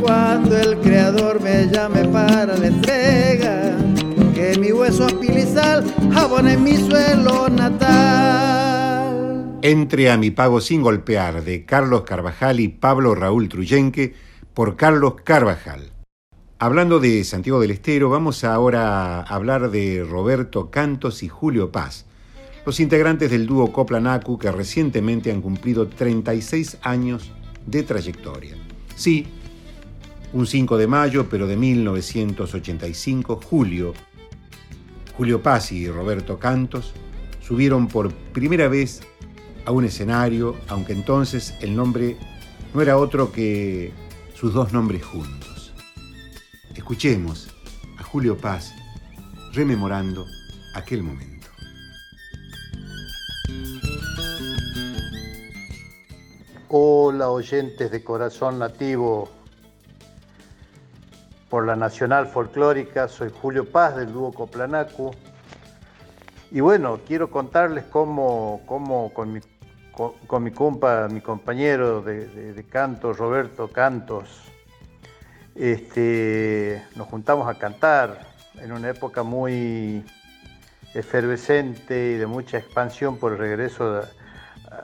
Cuando 0.00 0.58
el 0.58 0.78
creador 0.78 1.40
me 1.40 1.68
llame 1.68 2.04
para 2.08 2.56
la 2.56 2.66
entrega, 2.66 3.76
que 4.34 4.56
mi 4.58 4.72
hueso 4.72 5.04
apilizal 5.04 5.84
abone 6.14 6.56
mi 6.56 6.76
suelo 6.76 7.48
natal. 7.48 9.02
Entre 9.62 10.10
a 10.10 10.16
mi 10.16 10.32
pago 10.32 10.60
sin 10.60 10.82
golpear 10.82 11.44
de 11.44 11.64
Carlos 11.64 12.02
Carvajal 12.02 12.58
y 12.58 12.68
Pablo 12.68 13.14
Raúl 13.14 13.48
Truyenque 13.48 14.14
por 14.54 14.76
Carlos 14.76 15.14
Carvajal. 15.22 15.92
Hablando 16.62 17.00
de 17.00 17.24
Santiago 17.24 17.58
del 17.58 17.72
Estero, 17.72 18.08
vamos 18.08 18.44
ahora 18.44 19.18
a 19.18 19.22
hablar 19.22 19.72
de 19.72 20.06
Roberto 20.08 20.70
Cantos 20.70 21.24
y 21.24 21.28
Julio 21.28 21.72
Paz, 21.72 22.06
los 22.64 22.78
integrantes 22.78 23.32
del 23.32 23.48
dúo 23.48 23.72
Coplanacu 23.72 24.38
que 24.38 24.52
recientemente 24.52 25.32
han 25.32 25.42
cumplido 25.42 25.88
36 25.88 26.78
años 26.82 27.32
de 27.66 27.82
trayectoria. 27.82 28.54
Sí, 28.94 29.26
un 30.32 30.46
5 30.46 30.76
de 30.78 30.86
mayo, 30.86 31.28
pero 31.28 31.48
de 31.48 31.56
1985, 31.56 33.40
Julio, 33.44 33.92
Julio 35.16 35.42
Paz 35.42 35.72
y 35.72 35.88
Roberto 35.90 36.38
Cantos 36.38 36.94
subieron 37.40 37.88
por 37.88 38.12
primera 38.12 38.68
vez 38.68 39.00
a 39.66 39.72
un 39.72 39.84
escenario, 39.84 40.54
aunque 40.68 40.92
entonces 40.92 41.54
el 41.60 41.74
nombre 41.74 42.16
no 42.72 42.80
era 42.82 42.98
otro 42.98 43.32
que 43.32 43.90
sus 44.36 44.54
dos 44.54 44.72
nombres 44.72 45.04
juntos. 45.04 45.41
Escuchemos 46.74 47.54
a 47.98 48.02
Julio 48.02 48.38
Paz 48.38 48.74
rememorando 49.52 50.24
aquel 50.74 51.02
momento. 51.02 51.48
Hola 56.70 57.28
oyentes 57.28 57.90
de 57.90 58.02
Corazón 58.02 58.58
Nativo 58.58 59.28
por 61.50 61.66
la 61.66 61.76
Nacional 61.76 62.26
Folclórica, 62.26 63.06
soy 63.06 63.30
Julio 63.30 63.70
Paz 63.70 63.94
del 63.96 64.10
dúo 64.10 64.32
Coplanacu. 64.32 65.10
Y 66.50 66.60
bueno, 66.60 67.00
quiero 67.06 67.30
contarles 67.30 67.84
cómo, 67.84 68.62
cómo 68.64 69.12
con, 69.12 69.34
mi, 69.34 69.40
con, 70.26 70.42
mi 70.42 70.50
compa, 70.50 71.06
mi 71.08 71.20
compañero 71.20 72.00
de, 72.00 72.54
de 72.54 72.64
canto, 72.64 73.12
Roberto 73.12 73.68
Cantos, 73.68 74.51
este, 75.54 76.82
nos 76.96 77.06
juntamos 77.08 77.48
a 77.48 77.58
cantar 77.58 78.20
en 78.60 78.72
una 78.72 78.90
época 78.90 79.22
muy 79.22 80.04
efervescente 80.94 82.12
y 82.12 82.16
de 82.16 82.26
mucha 82.26 82.58
expansión 82.58 83.16
por 83.16 83.32
el 83.32 83.38
regreso 83.38 84.02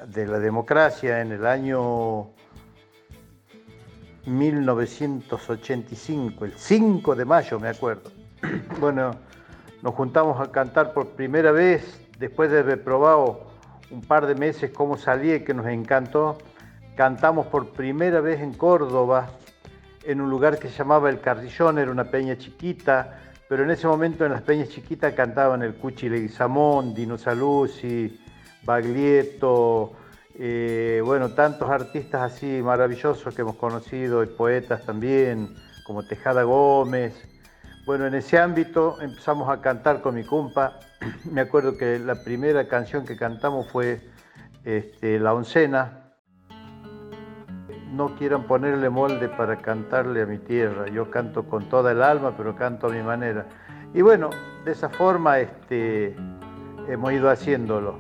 de, 0.07 0.27
la 0.27 0.39
democracia 0.39 1.21
en 1.21 1.33
el 1.33 1.45
año 1.47 2.31
1985, 4.27 6.45
el 6.45 6.53
5 6.53 7.15
de 7.15 7.25
mayo 7.25 7.59
me 7.61 7.69
acuerdo. 7.69 8.11
Bueno, 8.79 9.13
nos 9.83 9.95
juntamos 9.95 10.39
a 10.41 10.53
cantar 10.53 10.93
por 10.93 11.09
primera 11.09 11.51
vez, 11.53 12.01
después 12.19 12.51
de 12.51 12.59
haber 12.61 12.85
probado 12.85 13.47
un 13.91 14.03
par 14.03 14.27
de 14.27 14.35
meses 14.35 14.71
cómo 14.71 14.99
salía 14.99 15.37
y 15.37 15.45
que 15.45 15.55
nos 15.55 15.67
encantó. 15.67 16.37
Cantamos 16.97 17.47
por 17.47 17.71
primera 17.71 18.21
vez 18.21 18.41
en 18.41 18.53
Córdoba, 18.53 19.31
en 20.09 20.23
un 20.23 20.31
lugar 20.31 20.59
que 20.59 20.71
se 20.71 20.79
llamaba 20.79 21.11
El 21.11 21.21
Carrillón, 21.21 21.79
era 21.79 21.91
una 21.91 22.05
peña 22.05 22.39
chiquita, 22.39 23.21
pero 23.47 23.63
en 23.63 23.71
ese 23.71 23.87
momento 23.87 24.25
en 24.25 24.33
las 24.33 24.41
peñas 24.41 24.71
chiquitas 24.71 25.13
cantaban 25.13 25.63
el 25.63 25.75
Cuchi 25.75 26.09
Leguizamón, 26.09 26.95
Dino 26.95 27.19
Saluzzi, 27.19 28.19
Baglietto, 28.63 29.93
eh, 30.35 31.03
bueno, 31.05 31.35
tantos 31.35 31.69
artistas 31.69 32.33
así 32.33 32.63
maravillosos 32.63 33.35
que 33.35 33.43
hemos 33.43 33.57
conocido 33.57 34.23
y 34.23 34.29
poetas 34.29 34.87
también, 34.87 35.55
como 35.87 36.03
Tejada 36.03 36.43
Gómez. 36.43 37.13
Bueno, 37.85 38.07
en 38.07 38.15
ese 38.15 38.39
ámbito 38.39 38.99
empezamos 39.03 39.51
a 39.51 39.61
cantar 39.61 40.01
con 40.01 40.15
mi 40.15 40.25
compa. 40.25 40.81
Me 41.31 41.43
acuerdo 41.43 41.77
que 41.77 41.99
la 41.99 42.25
primera 42.25 42.67
canción 42.67 43.05
que 43.05 43.15
cantamos 43.15 43.71
fue 43.71 44.01
este, 44.65 45.19
La 45.19 45.35
Oncena. 45.35 46.08
No 47.93 48.15
quieran 48.17 48.45
ponerle 48.45 48.91
molde 48.91 49.29
para 49.29 49.57
cantarle 49.57 50.23
a 50.23 50.27
mi 50.27 50.39
tierra. 50.39 50.89
Yo 50.89 51.11
canto 51.11 51.45
con 51.45 51.69
toda 51.69 51.93
el 51.93 52.03
alma, 52.03 52.35
pero 52.37 52.55
canto 52.55 52.87
a 52.87 52.91
mi 52.91 53.03
manera. 53.03 53.47
Y 53.95 54.03
bueno, 54.03 54.31
de 54.65 54.73
esa 54.73 54.89
forma 54.89 55.39
este, 55.39 56.15
hemos 56.89 57.13
ido 57.13 57.31
haciéndolo. 57.31 57.99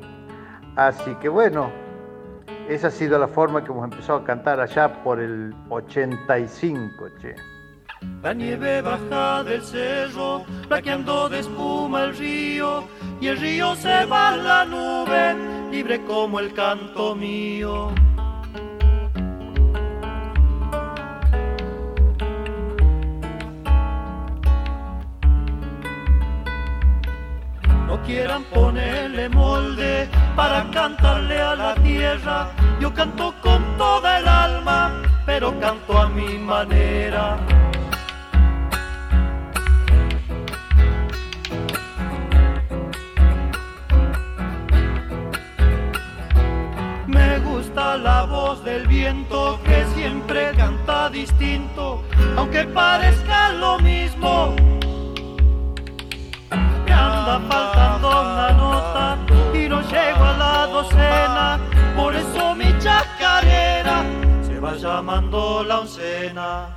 Así 0.77 1.15
que 1.17 1.29
bueno, 1.29 1.71
esa 2.69 2.89
ha 2.89 2.91
sido 2.91 3.19
la 3.19 3.29
forma 3.29 3.65
que 3.65 3.73
hemos 3.73 3.85
empezado 3.85 4.19
a 4.19 4.25
cantar 4.25 4.61
allá 4.61 5.03
por 5.03 5.19
el 5.21 5.55
85, 5.71 7.09
che. 7.21 7.35
La 8.23 8.33
nieve 8.33 8.83
baja 8.83 9.43
del 9.43 9.63
cerro, 9.63 10.45
plaqueando 10.69 11.29
de 11.29 11.41
espuma 11.41 12.05
el 12.05 12.17
río, 12.17 12.85
y 13.21 13.29
el 13.29 13.39
río 13.39 13.75
se 13.75 14.05
va 14.05 14.29
a 14.29 14.37
la 14.37 14.65
nube, 14.65 15.71
libre 15.71 16.05
como 16.05 16.39
el 16.41 16.53
canto 16.53 17.17
mío. 17.17 17.93
Quieran 28.07 28.45
ponerle 28.45 29.29
molde 29.29 30.09
para 30.35 30.71
cantarle 30.71 31.41
a 31.41 31.55
la 31.55 31.75
tierra. 31.75 32.51
Yo 32.81 32.93
canto 32.95 33.35
con 33.43 33.77
toda 33.77 34.19
el 34.19 34.29
alma, 34.29 35.03
pero 35.27 35.59
canto 35.61 35.99
a 35.99 36.09
mi 36.09 36.39
manera. 36.39 37.37
Me 47.07 47.39
gusta 47.41 47.97
la 47.97 48.25
voz 48.25 48.65
del 48.65 48.87
viento 48.87 49.61
que 49.65 49.85
siempre 49.95 50.53
canta 50.57 51.11
distinto, 51.11 52.03
aunque 52.37 52.65
parezca 52.65 53.53
lo 53.53 53.79
mismo. 53.81 54.78
Anda 57.07 57.41
faltando 57.49 58.09
una 58.09 58.51
nota 58.63 59.19
y 59.55 59.69
no 59.69 59.81
llego 59.83 60.25
a 60.25 60.37
la 60.45 60.67
docena, 60.67 61.59
por 61.97 62.15
eso 62.15 62.55
mi 62.55 62.77
chacarera 62.79 64.03
se 64.43 64.59
va 64.59 64.75
llamando 64.75 65.63
la 65.63 65.81
oncena. 65.81 66.75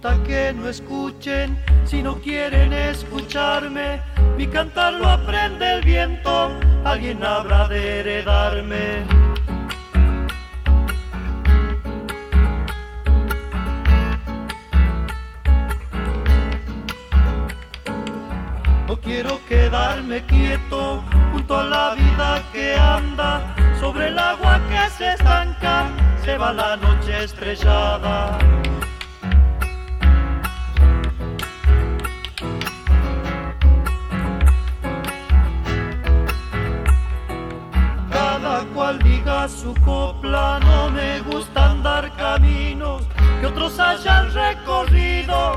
Importa 0.00 0.22
que 0.26 0.52
no 0.54 0.68
escuchen, 0.68 1.58
si 1.84 2.02
no 2.02 2.14
quieren 2.22 2.72
escucharme, 2.72 4.00
mi 4.38 4.46
cantar 4.46 4.94
lo 4.94 5.06
aprende 5.06 5.74
el 5.74 5.82
viento, 5.82 6.58
alguien 6.84 7.22
habrá 7.22 7.68
de 7.68 8.00
heredarme. 8.00 9.04
No 18.88 18.98
quiero 19.02 19.38
quedarme 19.46 20.24
quieto 20.24 21.04
junto 21.32 21.58
a 21.58 21.64
la 21.64 21.94
vida 21.94 22.42
que 22.54 22.74
anda 22.74 23.54
sobre 23.78 24.08
el 24.08 24.18
agua 24.18 24.60
que 24.70 24.90
se 24.96 25.12
estanca, 25.12 25.90
se 26.24 26.38
va 26.38 26.54
la 26.54 26.76
noche 26.76 27.24
estrellada. 27.24 28.38
Diga 39.40 39.48
su 39.48 39.74
copla, 39.84 40.60
no 40.60 40.90
me 40.90 41.20
gusta 41.20 41.70
andar 41.70 42.14
caminos 42.16 43.02
que 43.40 43.46
otros 43.46 43.78
hayan 43.78 44.32
recorrido. 44.32 45.56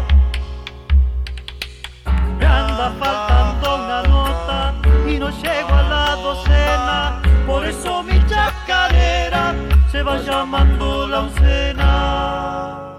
Me 2.37 2.45
anda 2.45 2.95
faltando 2.99 3.75
una 3.75 4.03
nota 4.03 4.75
y 5.07 5.17
no 5.19 5.29
llego 5.29 5.69
a 5.69 5.83
la 5.83 6.15
docena, 6.21 7.21
por 7.45 7.65
eso 7.65 8.03
mi 8.03 8.19
chacarera 8.27 9.53
se 9.91 10.03
va 10.03 10.21
llamando 10.21 11.07
la 11.07 11.19
oncena. 11.21 12.97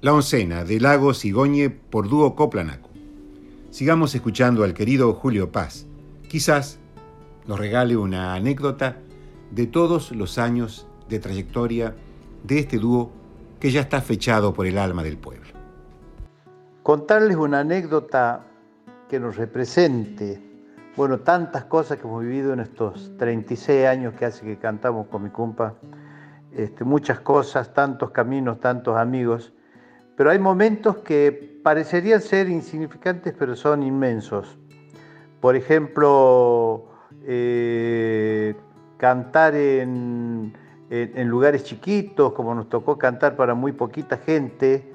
La 0.00 0.12
oncena 0.12 0.64
de 0.64 0.80
Lago 0.80 1.14
Cigoñe 1.14 1.70
por 1.70 2.08
dúo 2.08 2.34
Coplanaco. 2.34 2.90
Sigamos 3.70 4.14
escuchando 4.14 4.64
al 4.64 4.74
querido 4.74 5.12
Julio 5.14 5.50
Paz. 5.52 5.86
Quizás 6.28 6.78
nos 7.46 7.58
regale 7.58 7.96
una 7.96 8.34
anécdota 8.34 8.98
de 9.50 9.66
todos 9.66 10.12
los 10.12 10.38
años 10.38 10.86
de 11.08 11.18
trayectoria 11.18 11.94
de 12.42 12.58
este 12.58 12.78
dúo 12.78 13.10
que 13.60 13.70
ya 13.70 13.80
está 13.80 14.00
fechado 14.00 14.52
por 14.52 14.66
el 14.66 14.78
alma 14.78 15.02
del 15.02 15.18
pueblo. 15.18 15.46
Contarles 16.82 17.36
una 17.36 17.60
anécdota 17.60 18.44
que 19.08 19.18
nos 19.18 19.36
represente, 19.36 20.40
bueno, 20.96 21.20
tantas 21.20 21.64
cosas 21.64 21.98
que 21.98 22.06
hemos 22.06 22.22
vivido 22.22 22.52
en 22.52 22.60
estos 22.60 23.12
36 23.18 23.86
años 23.86 24.14
que 24.14 24.24
hace 24.24 24.44
que 24.44 24.58
cantamos 24.58 25.06
con 25.08 25.22
mi 25.22 25.30
compa, 25.30 25.74
este, 26.52 26.84
muchas 26.84 27.20
cosas, 27.20 27.74
tantos 27.74 28.10
caminos, 28.10 28.60
tantos 28.60 28.96
amigos, 28.96 29.52
pero 30.16 30.30
hay 30.30 30.38
momentos 30.38 30.98
que 30.98 31.60
parecerían 31.62 32.20
ser 32.20 32.48
insignificantes, 32.48 33.34
pero 33.38 33.54
son 33.54 33.82
inmensos. 33.82 34.58
Por 35.40 35.56
ejemplo, 35.56 36.86
eh, 37.24 38.54
cantar 38.96 39.54
en, 39.54 40.52
en, 40.90 41.28
lugares 41.28 41.64
chiquitos, 41.64 42.32
como 42.32 42.54
nos 42.54 42.68
tocó 42.68 42.98
cantar 42.98 43.36
para 43.36 43.54
muy 43.54 43.72
poquita 43.72 44.18
gente, 44.18 44.92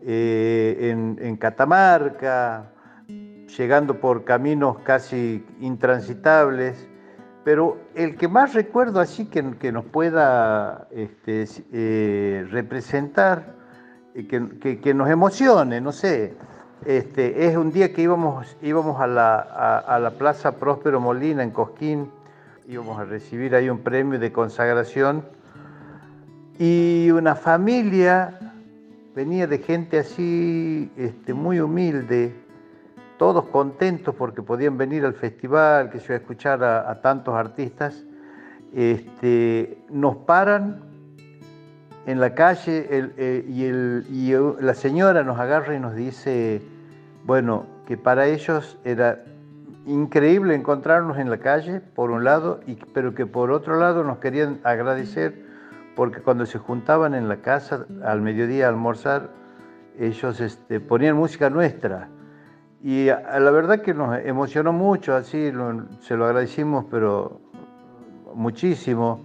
eh, 0.00 0.90
en, 0.90 1.18
en, 1.20 1.36
Catamarca, 1.36 2.70
llegando 3.56 4.00
por 4.00 4.24
caminos 4.24 4.78
casi 4.80 5.44
intransitables. 5.60 6.88
Pero 7.44 7.78
el 7.94 8.16
que 8.16 8.26
más 8.26 8.54
recuerdo 8.54 9.00
así 9.00 9.26
que, 9.26 9.56
que 9.58 9.70
nos 9.70 9.84
pueda 9.84 10.88
este, 10.90 11.44
eh, 11.72 12.46
representar, 12.50 13.54
que, 14.14 14.58
que, 14.60 14.80
que, 14.80 14.94
nos 14.94 15.10
emocione, 15.10 15.80
no 15.80 15.92
sé, 15.92 16.34
este, 16.86 17.46
es 17.46 17.56
un 17.56 17.72
día 17.72 17.92
que 17.92 18.02
íbamos, 18.02 18.56
íbamos 18.62 19.00
a, 19.00 19.06
la, 19.06 19.36
a, 19.36 19.78
a, 19.78 19.98
la 19.98 20.12
Plaza 20.12 20.56
Próspero 20.56 21.00
Molina 21.00 21.42
en 21.42 21.50
Cosquín, 21.50 22.10
íbamos 22.66 22.98
a 22.98 23.04
recibir 23.04 23.54
ahí 23.54 23.68
un 23.68 23.80
premio 23.80 24.18
de 24.18 24.32
consagración. 24.32 25.24
Y 26.58 27.10
una 27.10 27.34
familia 27.34 28.38
venía 29.14 29.46
de 29.46 29.58
gente 29.58 29.98
así 29.98 30.90
este, 30.96 31.34
muy 31.34 31.60
humilde, 31.60 32.34
todos 33.18 33.46
contentos 33.46 34.14
porque 34.14 34.42
podían 34.42 34.76
venir 34.76 35.04
al 35.04 35.14
festival, 35.14 35.90
que 35.90 35.98
se 35.98 36.06
iba 36.06 36.14
a 36.14 36.18
escuchar 36.18 36.64
a, 36.64 37.00
tantos 37.00 37.34
artistas, 37.34 38.04
este, 38.74 39.78
nos 39.90 40.16
paran 40.16 40.82
en 42.06 42.20
la 42.20 42.34
calle 42.34 42.86
eh, 42.90 43.44
y, 43.48 44.32
la 44.62 44.74
señora 44.74 45.22
nos 45.22 45.38
agarra 45.38 45.74
y 45.74 45.80
nos 45.80 45.94
dice, 45.94 46.60
bueno, 47.24 47.66
que 47.86 47.96
para 47.96 48.26
ellos 48.26 48.78
era 48.84 49.24
increíble 49.86 50.54
encontrarnos 50.54 51.18
en 51.18 51.30
la 51.30 51.38
calle, 51.38 51.80
por 51.80 52.10
un 52.10 52.24
lado, 52.24 52.60
y, 52.66 52.76
pero 52.92 53.14
que 53.14 53.26
por 53.26 53.50
otro 53.50 53.78
lado 53.78 54.04
nos 54.04 54.18
querían 54.18 54.60
agradecer 54.64 55.44
porque 55.94 56.20
cuando 56.20 56.46
se 56.46 56.58
juntaban 56.58 57.14
en 57.14 57.28
la 57.28 57.36
casa 57.36 57.86
al 58.04 58.20
mediodía 58.20 58.66
a 58.66 58.68
almorzar, 58.70 59.30
ellos 59.98 60.40
este, 60.40 60.80
ponían 60.80 61.16
música 61.16 61.50
nuestra. 61.50 62.08
Y 62.82 63.08
a, 63.08 63.16
a 63.16 63.40
la 63.40 63.50
verdad 63.50 63.80
que 63.80 63.94
nos 63.94 64.18
emocionó 64.24 64.72
mucho, 64.72 65.14
así 65.14 65.52
lo, 65.52 65.86
se 66.00 66.16
lo 66.16 66.26
agradecimos, 66.26 66.86
pero 66.90 67.40
muchísimo. 68.34 69.20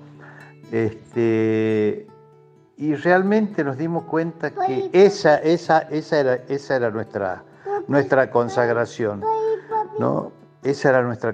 Este, 0.71 2.07
y 2.77 2.95
realmente 2.95 3.63
nos 3.63 3.77
dimos 3.77 4.03
cuenta 4.03 4.51
que 4.51 4.89
esa, 4.93 5.37
esa, 5.37 5.79
esa, 5.89 6.19
era, 6.19 6.33
esa 6.47 6.75
era 6.75 6.91
nuestra, 6.91 7.43
nuestra 7.87 8.29
consagración. 8.29 9.21
¿no? 9.99 10.31
Esa 10.63 10.89
era 10.89 11.01
nuestra, 11.03 11.33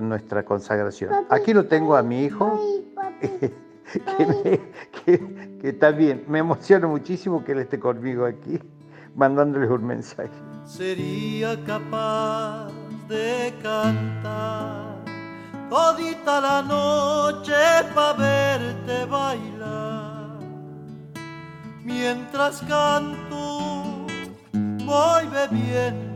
nuestra 0.00 0.44
consagración. 0.44 1.10
Aquí 1.30 1.54
lo 1.54 1.66
tengo 1.66 1.96
a 1.96 2.02
mi 2.02 2.24
hijo, 2.24 2.60
que, 5.04 5.58
que, 5.62 5.72
también 5.72 6.24
me 6.28 6.40
emociona 6.40 6.86
muchísimo 6.86 7.42
que 7.44 7.52
él 7.52 7.60
esté 7.60 7.78
conmigo 7.78 8.26
aquí, 8.26 8.58
mandándoles 9.14 9.70
un 9.70 9.86
mensaje. 9.86 10.30
Sería 10.66 11.56
capaz 11.64 12.70
de 13.08 13.54
cantar 13.62 14.88
todita 15.68 16.40
la 16.40 16.62
noche 16.62 17.54
para 17.94 18.12
verte 18.14 19.04
bailar. 19.06 20.38
Mientras 21.84 22.60
canto, 22.62 24.06
voy 24.84 25.26
bebiendo 25.26 26.07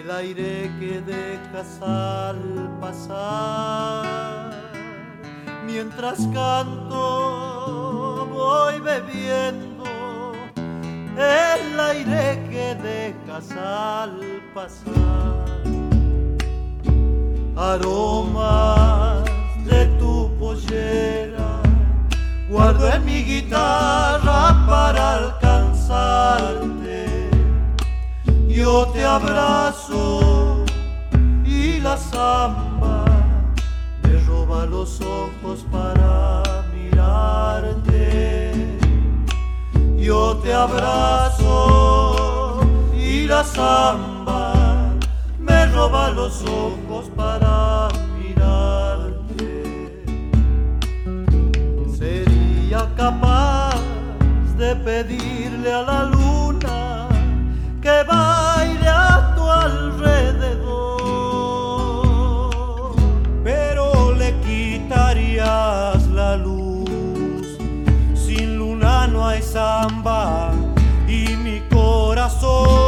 el 0.00 0.10
aire 0.10 0.70
que 0.78 1.00
dejas 1.00 1.80
al 1.82 2.70
pasar. 2.80 4.52
Mientras 5.66 6.18
canto, 6.32 8.26
voy 8.32 8.80
bebiendo 8.80 9.84
el 11.16 11.80
aire 11.80 12.42
que 12.50 12.74
dejas 12.76 13.50
al 13.52 14.20
pasar 14.54 15.38
aromas 17.58 19.24
de 19.64 19.86
tu 19.98 20.30
pollera, 20.38 21.60
guardo 22.48 22.92
en 22.92 23.04
mi 23.04 23.24
guitarra 23.24 24.64
para 24.66 25.14
alcanzarte. 25.14 26.87
Yo 28.58 28.88
te 28.88 29.04
abrazo 29.04 30.64
y 31.44 31.78
la 31.78 31.96
samba 31.96 33.04
me 34.02 34.18
roba 34.26 34.66
los 34.66 35.00
ojos 35.00 35.64
para 35.70 36.42
mirarte. 36.74 38.50
Yo 39.96 40.38
te 40.42 40.52
abrazo 40.52 41.46
y 42.92 43.28
la 43.28 43.44
samba 43.44 44.90
me 45.38 45.66
roba 45.66 46.10
los 46.10 46.42
ojos 46.42 47.08
para 47.14 47.86
mirarte. 48.18 50.02
Sería 51.96 52.92
capaz 52.96 53.80
de 54.58 54.74
pedirle 54.74 55.72
a 55.72 55.82
la 55.82 56.02
luna 56.06 56.27
baile 58.04 58.88
a 58.88 59.34
tu 59.34 59.50
alrededor, 59.50 60.94
pero 63.44 64.12
le 64.12 64.34
quitarías 64.40 66.06
la 66.08 66.36
luz. 66.36 67.58
Sin 68.14 68.58
luna 68.58 69.06
no 69.06 69.26
hay 69.26 69.42
samba 69.42 70.52
y 71.06 71.36
mi 71.36 71.60
corazón 71.70 72.87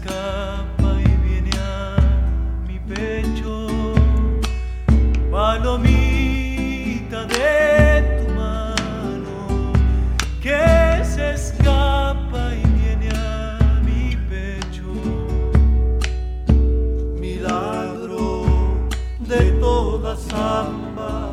escapa 0.00 0.98
y 0.98 1.28
viene 1.28 1.50
a 1.58 1.96
mi 2.66 2.78
pecho, 2.78 3.66
palomita 5.30 7.24
de 7.26 8.18
tu 8.18 8.32
mano, 8.34 9.72
que 10.40 11.04
se 11.04 11.32
escapa 11.32 12.54
y 12.54 12.62
viene 12.80 13.10
a 13.14 13.58
mi 13.84 14.16
pecho, 14.30 14.90
milagro 17.18 18.46
de 19.18 19.52
toda 19.60 20.16
samba, 20.16 21.30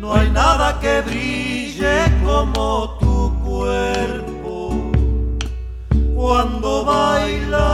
no 0.00 0.14
hay 0.14 0.30
nada 0.30 0.80
que 0.80 1.02
brille 1.02 2.04
como 2.24 2.96
tu 2.98 3.44
cuerpo. 3.44 4.34
Cuando 6.14 6.84
baila 6.86 7.73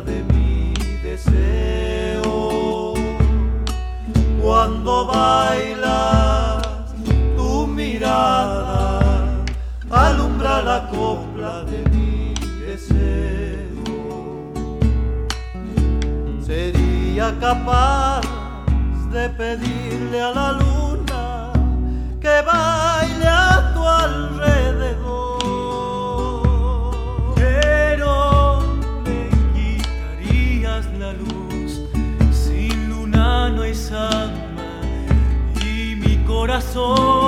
de 0.00 0.22
mi 0.24 0.74
deseo. 1.02 2.94
Cuando 4.40 5.06
bailas 5.06 6.66
tu 7.36 7.66
mirada, 7.66 9.00
alumbra 9.90 10.62
la 10.62 10.88
copla 10.88 11.64
de 11.64 11.82
mi 11.90 12.34
deseo. 12.64 13.82
Sería 16.46 17.34
capaz 17.40 18.20
de 19.12 19.28
pedirle 19.30 20.22
a 20.22 20.30
la 20.30 20.52
luna 20.52 21.52
que 22.20 22.42
baile 22.42 23.26
a 23.26 23.72
tu 23.74 23.82
alrededor 23.86 24.67
Coplanaco. 36.60 37.18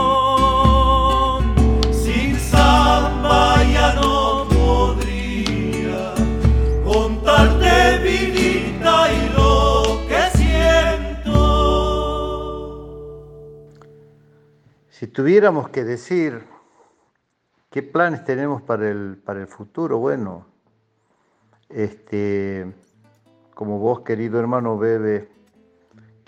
tuviéramos 15.20 15.68
que 15.68 15.84
decir 15.84 16.46
qué 17.70 17.82
planes 17.82 18.24
tenemos 18.24 18.62
para 18.62 18.88
el, 18.88 19.18
para 19.18 19.40
el 19.40 19.46
futuro, 19.46 19.98
bueno, 19.98 20.46
este, 21.68 22.72
como 23.54 23.78
vos, 23.78 24.00
querido 24.00 24.40
hermano 24.40 24.78
Bebe, 24.78 25.28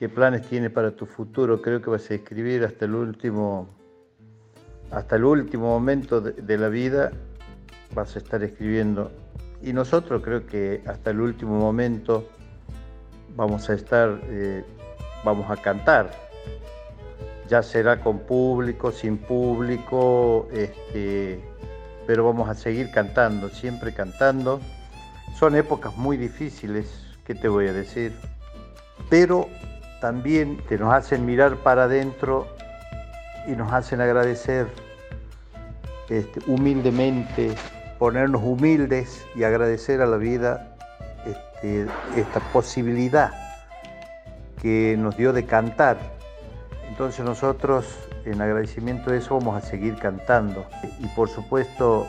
qué 0.03 0.09
planes 0.09 0.43
tiene 0.49 0.69
para 0.69 0.91
tu 0.91 1.07
futuro, 1.07 1.63
creo 1.63 1.81
que 1.81 1.89
vas 1.89 2.11
a 2.11 2.15
escribir 2.15 2.65
hasta 2.65 2.87
el 2.87 2.97
último, 2.97 3.69
hasta 4.91 5.15
el 5.15 5.25
último 5.25 5.69
momento 5.69 6.21
de, 6.21 6.59
la 6.59 6.69
vida, 6.69 7.13
vas 7.95 8.17
a 8.17 8.19
estar 8.19 8.43
escribiendo. 8.43 9.13
Y 9.63 9.73
nosotros 9.73 10.21
creo 10.25 10.45
que 10.45 10.83
hasta 10.89 11.11
el 11.11 11.21
último 11.21 11.57
momento 11.57 12.29
vamos 13.37 13.71
a 13.71 13.75
estar, 13.75 14.21
eh, 14.25 14.65
vamos 15.25 15.49
a 15.49 15.57
cantar 15.57 16.11
ya 17.49 17.63
será 17.63 18.01
con 18.01 18.19
público, 18.19 18.91
sin 18.91 19.19
público, 19.19 20.49
este, 20.53 21.41
pero 22.09 22.25
vamos 22.25 22.49
a 22.49 22.55
seguir 22.55 22.91
cantando, 22.91 23.51
siempre 23.51 23.95
cantando. 23.95 24.61
Son 25.39 25.55
épocas 25.55 25.97
muy 25.97 26.17
difíciles, 26.17 26.91
¿qué 27.25 27.37
te 27.37 27.47
voy 27.47 27.69
a 27.69 27.73
decir? 27.73 28.13
Pero 29.09 29.49
también 30.03 30.59
que 30.69 30.77
nos 30.77 30.93
hacen 30.93 31.25
mirar 31.25 31.59
para 31.59 31.85
adentro 31.85 32.49
y 33.47 33.53
nos 33.53 33.73
hacen 33.73 34.01
agradecer 34.01 34.67
este, 36.09 36.41
humildemente, 36.49 37.55
ponernos 38.01 38.43
humildes 38.43 39.25
y 39.37 39.45
agradecer 39.45 40.03
a 40.03 40.07
la 40.07 40.17
vida 40.17 40.77
este, 41.25 41.87
esta 42.17 42.41
posibilidad 42.53 43.33
que 44.61 44.97
nos 44.99 45.17
dio 45.17 45.33
de 45.33 45.47
cantar. 45.47 45.99
Entonces 46.89 47.25
nosotros 47.25 47.97
en 48.25 48.43
agradecimiento 48.43 49.13
de 49.13 49.19
eso 49.19 49.39
vamos 49.39 49.63
a 49.63 49.65
seguir 49.65 49.97
cantando 50.01 50.67
y 50.99 51.07
por 51.15 51.29
supuesto 51.29 52.09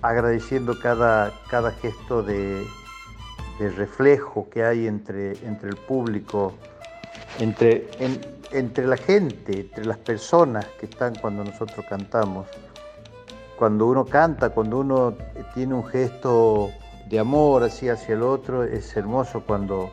agradeciendo 0.00 0.80
cada, 0.80 1.32
cada 1.50 1.70
gesto 1.70 2.22
de, 2.22 2.64
reflejo 3.76 4.48
que 4.48 4.64
hay 4.64 4.86
entre, 4.86 5.32
entre 5.46 5.68
el 5.68 5.76
público, 5.76 6.54
entre, 7.38 7.88
entre 8.52 8.86
la 8.86 8.96
gente, 8.96 9.60
entre 9.60 9.84
las 9.84 9.98
personas 9.98 10.66
que 10.78 10.86
están 10.86 11.14
cuando 11.16 11.44
nosotros 11.44 11.84
cantamos. 11.88 12.46
Cuando 13.58 13.86
uno 13.86 14.04
canta, 14.04 14.50
cuando 14.50 14.78
uno 14.78 15.14
tiene 15.54 15.74
un 15.74 15.84
gesto 15.86 16.70
de 17.08 17.18
amor 17.18 17.62
así 17.62 17.88
hacia 17.88 18.14
el 18.14 18.22
otro, 18.22 18.64
es 18.64 18.96
hermoso 18.96 19.42
cuando 19.46 19.92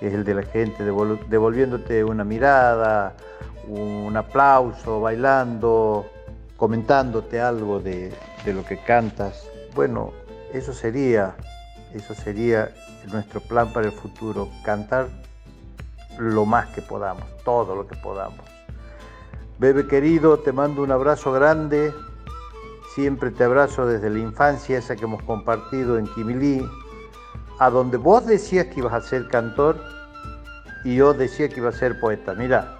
que 0.00 0.06
es 0.06 0.14
el 0.14 0.24
de 0.24 0.34
la 0.34 0.42
gente 0.42 0.82
devolviéndote 0.82 2.02
una 2.02 2.24
mirada, 2.24 3.14
un 3.68 4.16
aplauso, 4.16 4.98
bailando, 4.98 6.06
comentándote 6.56 7.38
algo 7.38 7.80
de, 7.80 8.10
de 8.46 8.54
lo 8.54 8.64
que 8.64 8.78
cantas. 8.78 9.46
Bueno, 9.74 10.12
eso 10.54 10.72
sería, 10.72 11.34
eso 11.92 12.14
sería 12.14 12.70
nuestro 13.12 13.42
plan 13.42 13.72
para 13.74 13.86
el 13.86 13.92
futuro, 13.92 14.48
cantar 14.64 15.08
lo 16.20 16.44
más 16.44 16.68
que 16.68 16.82
podamos, 16.82 17.24
todo 17.44 17.74
lo 17.74 17.86
que 17.86 17.96
podamos. 17.96 18.44
Bebe 19.58 19.86
querido, 19.86 20.38
te 20.38 20.52
mando 20.52 20.82
un 20.82 20.92
abrazo 20.92 21.32
grande, 21.32 21.94
siempre 22.94 23.30
te 23.30 23.44
abrazo 23.44 23.86
desde 23.86 24.10
la 24.10 24.18
infancia, 24.18 24.78
esa 24.78 24.96
que 24.96 25.04
hemos 25.04 25.22
compartido 25.22 25.98
en 25.98 26.06
Quimilí, 26.14 26.68
a 27.58 27.70
donde 27.70 27.96
vos 27.96 28.26
decías 28.26 28.66
que 28.66 28.80
ibas 28.80 28.94
a 28.94 29.00
ser 29.00 29.28
cantor 29.28 29.76
y 30.84 30.96
yo 30.96 31.12
decía 31.12 31.48
que 31.48 31.60
iba 31.60 31.68
a 31.68 31.72
ser 31.72 32.00
poeta. 32.00 32.34
Mira, 32.34 32.78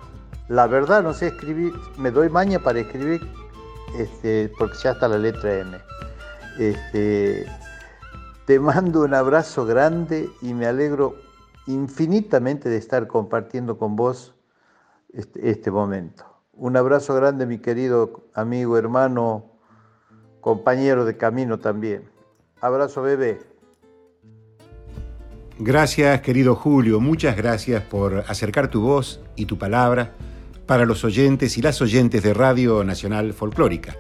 la 0.49 0.67
verdad 0.67 1.03
no 1.03 1.13
sé 1.13 1.29
escribir, 1.29 1.73
me 1.97 2.11
doy 2.11 2.29
maña 2.29 2.59
para 2.59 2.81
escribir, 2.81 3.21
este, 3.99 4.51
porque 4.59 4.77
ya 4.83 4.93
está 4.93 5.09
la 5.09 5.19
letra 5.19 5.59
M. 5.59 5.79
Este, 6.59 7.47
te 8.47 8.59
mando 8.59 9.03
un 9.03 9.15
abrazo 9.15 9.65
grande 9.67 10.29
y 10.43 10.55
me 10.55 10.67
alegro 10.67 11.15
infinitamente 11.73 12.69
de 12.69 12.77
estar 12.77 13.07
compartiendo 13.07 13.79
con 13.79 13.97
vos 13.97 14.35
este, 15.13 15.51
este, 15.51 15.71
momento. 15.71 16.25
Un 16.53 16.77
abrazo 16.77 17.15
grande, 17.15 17.47
mi 17.47 17.59
querido 17.59 18.29
amigo, 18.35 18.77
hermano, 18.77 19.51
compañero 20.41 21.05
de 21.05 21.17
camino 21.17 21.59
también. 21.59 22.09
Abrazo, 22.61 23.03
bebé. 23.03 23.41
Gracias, 25.59 26.21
querido 26.23 26.55
Julio. 26.55 27.01
Muchas 27.01 27.37
gracias 27.37 27.83
por 27.83 28.25
acercar 28.29 28.69
tu 28.69 28.83
voz 28.83 29.21
y 29.37 29.47
tu 29.47 29.59
palabra 29.59 30.15
para 30.67 30.87
los 30.87 31.05
oyentes 31.05 31.59
y 31.59 31.63
las 31.63 31.83
oyentes 31.83 32.23
de 32.23 32.33
Radio 32.33 32.85
Nacional 32.85 33.33
Folclórica. 33.33 33.97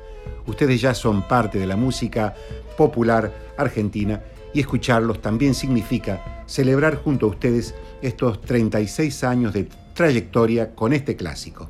Ustedes 0.47 0.81
ya 0.81 0.95
son 0.95 1.27
parte 1.27 1.59
de 1.59 1.67
la 1.67 1.77
música 1.77 2.35
popular 2.77 3.33
argentina 3.57 4.23
y 4.53 4.61
escucharlos 4.61 5.21
también 5.21 5.55
significa 5.55 6.45
celebrar 6.47 6.97
junto 6.97 7.27
a 7.27 7.31
ustedes 7.31 7.75
estos 8.03 8.41
36 8.41 9.25
años 9.25 9.53
de 9.53 9.69
trayectoria 9.95 10.75
con 10.75 10.93
este 10.93 11.17
clásico, 11.17 11.69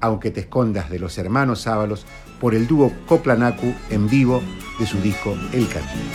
aunque 0.00 0.30
te 0.30 0.40
escondas 0.40 0.90
de 0.90 0.98
los 0.98 1.18
hermanos 1.18 1.66
Ábalos 1.66 2.06
por 2.40 2.54
el 2.54 2.66
dúo 2.66 2.92
Coplanacu 3.06 3.74
en 3.90 4.08
vivo 4.08 4.42
de 4.78 4.86
su 4.86 5.00
disco 5.00 5.36
El 5.52 5.68
Camino. 5.68 6.10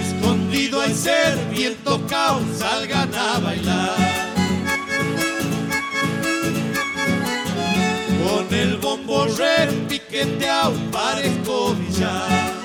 Escondido 0.00 0.80
al 0.80 0.92
ser 0.92 1.38
bien 1.50 1.74
tocado, 1.84 2.40
salgan 2.56 3.14
a 3.14 3.38
bailar. 3.38 3.90
Con 8.24 8.54
el 8.54 8.76
bombo 8.78 9.26
repiqueteado 9.26 10.74
parezco 10.90 11.74
billar. 11.74 12.56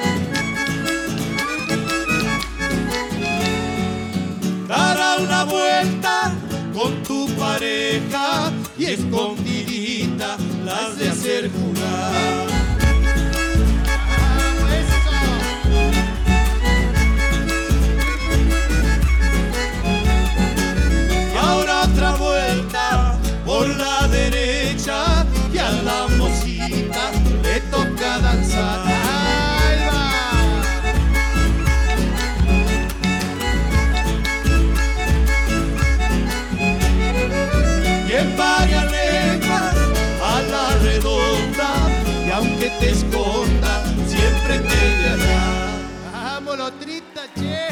Dará 4.71 5.17
una 5.17 5.43
vuelta 5.43 6.31
con 6.73 7.03
tu 7.03 7.27
pareja 7.35 8.53
y 8.77 8.85
escondidita 8.85 10.37
las 10.63 10.97
de 10.97 11.09
hacer 11.09 11.51
jugar. 11.51 12.47
Y 21.33 21.37
ahora 21.37 21.81
otra 21.81 22.11
vuelta 22.13 23.19
por 23.45 23.67
la 23.67 24.07
derecha 24.07 25.25
y 25.53 25.57
a 25.57 25.69
la 25.83 26.07
mosita 26.15 27.11
le 27.43 27.59
toca 27.69 28.19
danzar. 28.19 28.90
Te 42.79 42.89
esconda, 42.89 43.83
siempre 44.07 44.59
te 44.59 44.75
hallará. 44.75 45.41
Vámonos, 46.11 46.71
trita, 46.79 47.21
che. 47.35 47.67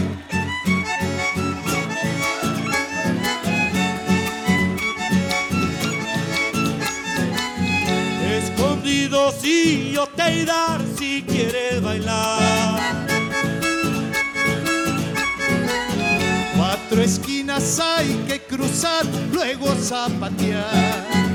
Escondido 8.38 9.32
si 9.32 9.92
yo 9.92 10.08
te 10.08 10.46
dar 10.46 10.82
si 10.98 11.24
quieres 11.28 11.82
bailar. 11.82 13.08
Cuatro 16.56 17.02
esquinas 17.02 17.80
hay 17.80 18.26
que 18.28 18.40
cruzar, 18.42 19.06
luego 19.32 19.74
zapatear. 19.76 21.29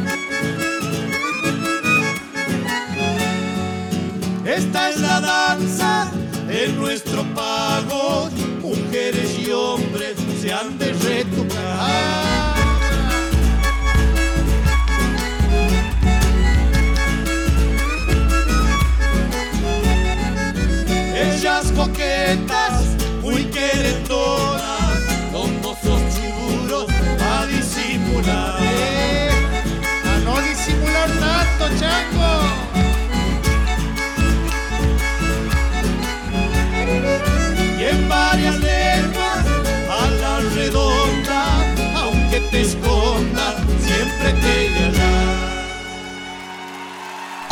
Esta 4.47 4.91
es 4.91 5.01
la 5.01 5.21
danza 5.21 6.11
de 6.47 6.69
nuestro 6.69 7.23
pago. 7.35 8.29
Mujeres 8.61 9.39
y 9.39 9.51
hombres 9.51 10.17
se 10.41 10.53
han 10.53 10.77
de 10.79 10.93
retocar. 10.93 12.55
Ellas 21.17 21.73
coquetas, 21.75 22.83
muy 23.23 23.45
querendonas, 23.45 24.99
con 25.33 25.59
mozos 25.63 26.03
chulos 26.15 26.87
a 27.19 27.47
disimular. 27.47 28.61
a 30.05 30.19
no 30.23 30.39
disimular 30.43 31.09
tanto, 31.19 31.79
chango. 31.81 32.54
Varias 38.09 38.59
lenguas 38.61 39.47
a 39.91 40.11
la 40.21 40.41
redonda, 40.55 42.03
aunque 42.03 42.41
te 42.51 42.61
esconda, 42.63 43.57
siempre 43.81 44.33
te. 44.41 44.65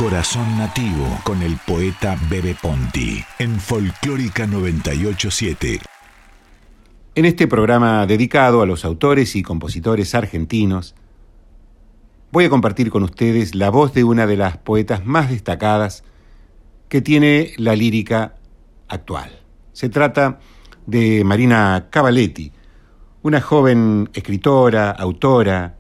Corazón 0.03 0.59
Nativo 0.59 1.21
con 1.23 1.43
el 1.43 1.57
poeta 1.65 2.19
Bebe 2.29 2.57
Ponti 2.61 3.25
en 3.39 3.61
Folclórica 3.61 4.49
987. 4.49 5.79
En 7.15 7.25
este 7.25 7.47
programa 7.47 8.05
dedicado 8.07 8.63
a 8.63 8.67
los 8.67 8.85
autores 8.85 9.37
y 9.37 9.45
compositores 9.45 10.17
argentinos, 10.17 10.97
voy 12.33 12.47
a 12.47 12.51
compartir 12.51 12.91
con 12.91 13.05
ustedes 13.05 13.55
la 13.55 13.71
voz 13.71 13.95
de 13.95 14.03
una 14.03 14.27
de 14.27 14.37
las 14.37 14.57
poetas 14.59 15.07
más 15.07 15.31
destacadas 15.31 16.03
que 16.89 17.01
tiene 17.01 17.53
la 17.57 17.77
lírica 17.77 18.35
actual. 18.89 19.42
Se 19.73 19.89
trata 19.89 20.39
de 20.87 21.25
Marina 21.25 21.89
Cavaletti, 21.91 22.53
una 23.23 23.41
joven 23.41 24.11
escritora, 24.13 24.91
autora, 24.91 25.79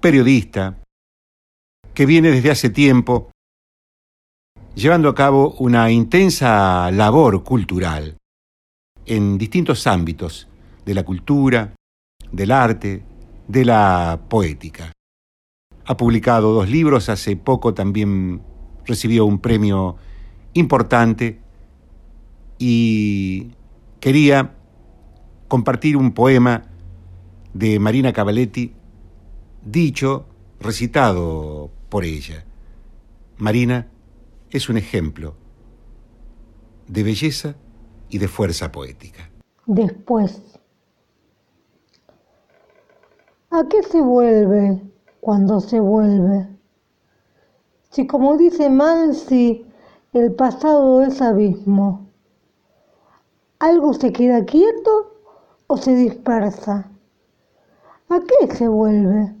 periodista, 0.00 0.78
que 1.92 2.06
viene 2.06 2.30
desde 2.30 2.50
hace 2.50 2.70
tiempo 2.70 3.30
llevando 4.74 5.08
a 5.08 5.14
cabo 5.14 5.54
una 5.58 5.90
intensa 5.90 6.90
labor 6.90 7.42
cultural 7.42 8.18
en 9.06 9.38
distintos 9.38 9.86
ámbitos 9.86 10.48
de 10.84 10.94
la 10.94 11.02
cultura, 11.02 11.74
del 12.30 12.50
arte, 12.52 13.02
de 13.48 13.64
la 13.64 14.20
poética. 14.28 14.92
Ha 15.86 15.96
publicado 15.96 16.52
dos 16.52 16.68
libros, 16.68 17.08
hace 17.08 17.36
poco 17.36 17.72
también 17.72 18.42
recibió 18.84 19.24
un 19.24 19.38
premio 19.38 19.96
importante 20.52 21.40
y 22.58 23.52
quería 24.00 24.54
compartir 25.48 25.96
un 25.96 26.12
poema 26.12 26.64
de 27.54 27.78
Marina 27.78 28.12
Cavaletti, 28.12 28.74
dicho, 29.64 30.26
recitado 30.60 31.70
por 31.88 32.04
ella. 32.04 32.44
Marina 33.38 33.88
es 34.50 34.68
un 34.68 34.76
ejemplo 34.76 35.34
de 36.88 37.02
belleza 37.02 37.56
y 38.08 38.18
de 38.18 38.28
fuerza 38.28 38.70
poética. 38.72 39.30
Después, 39.66 40.40
¿a 43.50 43.64
qué 43.68 43.82
se 43.82 44.00
vuelve 44.00 44.80
cuando 45.20 45.60
se 45.60 45.80
vuelve? 45.80 46.48
Si 47.90 48.06
como 48.06 48.36
dice 48.36 48.70
Mansi, 48.70 49.66
el 50.12 50.34
pasado 50.34 51.02
es 51.02 51.20
abismo, 51.20 52.05
¿algo 53.66 53.94
se 53.94 54.12
queda 54.12 54.44
quieto 54.44 55.16
o 55.66 55.76
se 55.76 55.92
dispersa? 55.96 56.88
¿A 58.08 58.20
qué 58.20 58.54
se 58.54 58.68
vuelve? 58.68 59.34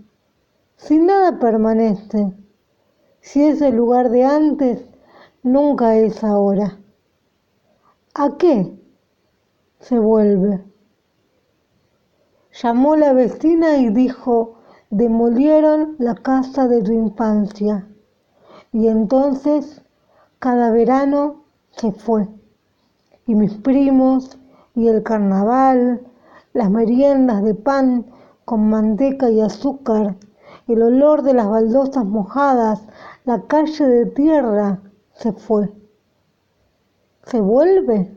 Si 0.76 0.98
nada 0.98 1.38
permanece, 1.38 2.32
si 3.20 3.44
ese 3.44 3.70
lugar 3.70 4.10
de 4.10 4.24
antes 4.24 4.84
nunca 5.44 5.96
es 5.96 6.24
ahora. 6.24 6.76
¿A 8.14 8.36
qué 8.36 8.76
se 9.78 9.96
vuelve? 9.96 10.64
Llamó 12.60 12.96
la 12.96 13.12
vecina 13.12 13.76
y 13.76 13.90
dijo, 13.90 14.56
demolieron 14.90 15.94
la 15.98 16.16
casa 16.16 16.66
de 16.66 16.82
tu 16.82 16.92
infancia. 16.92 17.86
Y 18.72 18.88
entonces 18.88 19.82
cada 20.40 20.72
verano 20.72 21.44
se 21.70 21.92
fue. 21.92 22.26
Y 23.26 23.34
mis 23.34 23.54
primos, 23.54 24.38
y 24.74 24.88
el 24.88 25.02
carnaval, 25.02 26.00
las 26.52 26.70
meriendas 26.70 27.42
de 27.42 27.54
pan 27.54 28.06
con 28.44 28.70
manteca 28.70 29.30
y 29.30 29.40
azúcar, 29.40 30.16
el 30.68 30.82
olor 30.82 31.22
de 31.22 31.34
las 31.34 31.48
baldosas 31.48 32.04
mojadas, 32.04 32.86
la 33.24 33.42
calle 33.42 33.86
de 33.86 34.06
tierra 34.06 34.80
se 35.14 35.32
fue. 35.32 35.72
¿Se 37.24 37.40
vuelve? 37.40 38.16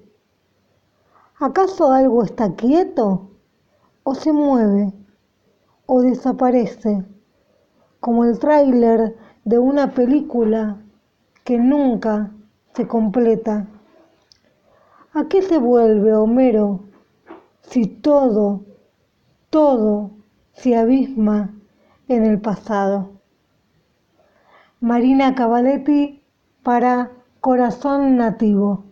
¿Acaso 1.40 1.92
algo 1.92 2.24
está 2.24 2.54
quieto? 2.56 3.32
¿O 4.04 4.14
se 4.14 4.32
mueve? 4.32 4.94
¿O 5.86 6.02
desaparece? 6.02 7.06
Como 8.00 8.26
el 8.26 8.38
tráiler 8.38 9.16
de 9.46 9.58
una 9.58 9.94
película 9.94 10.78
que 11.44 11.58
nunca 11.58 12.32
se 12.76 12.88
completa. 12.88 13.68
¿A 15.14 15.28
qué 15.28 15.42
se 15.42 15.58
vuelve, 15.58 16.14
Homero, 16.14 16.82
si 17.62 17.88
todo, 17.88 18.64
todo 19.50 20.12
se 20.54 20.78
abisma 20.78 21.54
en 22.08 22.26
el 22.26 22.40
pasado. 22.40 23.12
Marina 24.80 25.34
Cavaletti 25.34 26.22
para 26.64 27.12
Corazón 27.42 28.18
Nativo. 28.18 28.89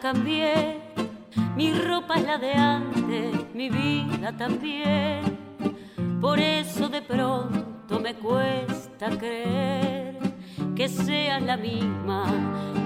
Cambié 0.00 0.84
mi 1.56 1.72
ropa 1.72 2.14
es 2.16 2.26
la 2.26 2.36
de 2.36 2.52
antes, 2.52 3.54
mi 3.54 3.70
vida 3.70 4.36
también. 4.36 5.22
Por 6.20 6.40
eso 6.40 6.88
de 6.88 7.00
pronto 7.00 8.00
me 8.00 8.14
cuesta 8.14 9.10
creer 9.10 10.18
que 10.74 10.88
seas 10.88 11.40
la 11.42 11.56
misma, 11.56 12.24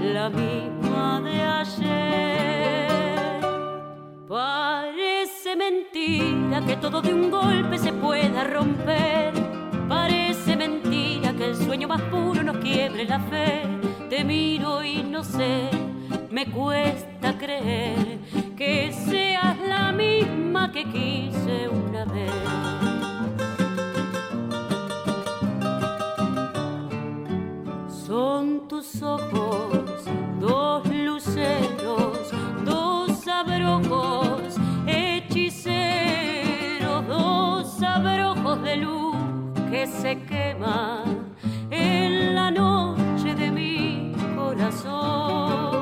la 0.03 0.29
misma 0.29 1.23
de 1.23 1.41
ayer. 1.41 2.89
Parece 4.29 5.57
mentira 5.57 6.61
que 6.67 6.77
todo 6.77 7.01
de 7.01 7.15
un 7.15 7.31
golpe 7.31 7.79
se 7.79 7.93
pueda 7.93 8.45
romper. 8.45 9.33
Parece 9.89 10.57
mentira 10.57 11.33
que 11.33 11.47
el 11.47 11.57
sueño 11.57 11.89
más 11.89 12.03
puro 12.03 12.43
nos 12.43 12.59
quiebre 12.59 13.07
la 13.07 13.19
fe. 13.19 13.63
Te 14.11 14.25
miro 14.25 14.85
y 14.85 15.03
no 15.03 15.25
sé 15.25 15.88
me 16.31 16.47
cuesta 16.51 17.37
creer 17.39 18.19
que 18.57 18.93
seas 18.93 19.57
la 19.67 19.93
misma 19.93 20.71
que 20.71 20.85
quise 20.85 21.69
una 21.69 22.05
vez. 22.05 22.31
Son 28.07 28.69
tus 28.69 29.03
ojos, 29.03 30.05
dos 30.41 30.87
luceros, 30.87 32.31
dos 32.65 33.27
abrojos, 33.29 34.57
hechiceros, 34.87 35.77
dos 37.07 37.83
abrojos 37.83 38.63
de 38.63 38.77
luz 38.77 39.17
que 39.71 39.87
se 39.87 40.21
queman 40.23 41.35
en 41.71 42.35
la 42.35 42.51
noche 42.51 43.35
de 43.35 43.51
mi 43.51 44.13
corazón 44.37 45.78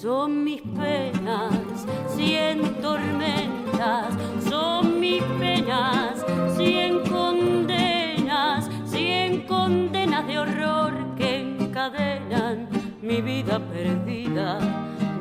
son 0.00 0.44
mis 0.44 0.62
penas, 0.62 1.86
cien 2.16 2.62
tormentas, 2.80 4.14
son 4.48 4.98
mis 4.98 5.22
penas, 5.38 6.24
cien 6.56 7.00
condenas, 7.00 8.70
cien 8.86 9.46
condenas 9.46 10.26
de 10.26 10.38
horror 10.38 10.94
que 11.18 11.40
encadenan 11.40 12.68
mi 13.02 13.20
vida 13.20 13.58
perdida 13.58 14.58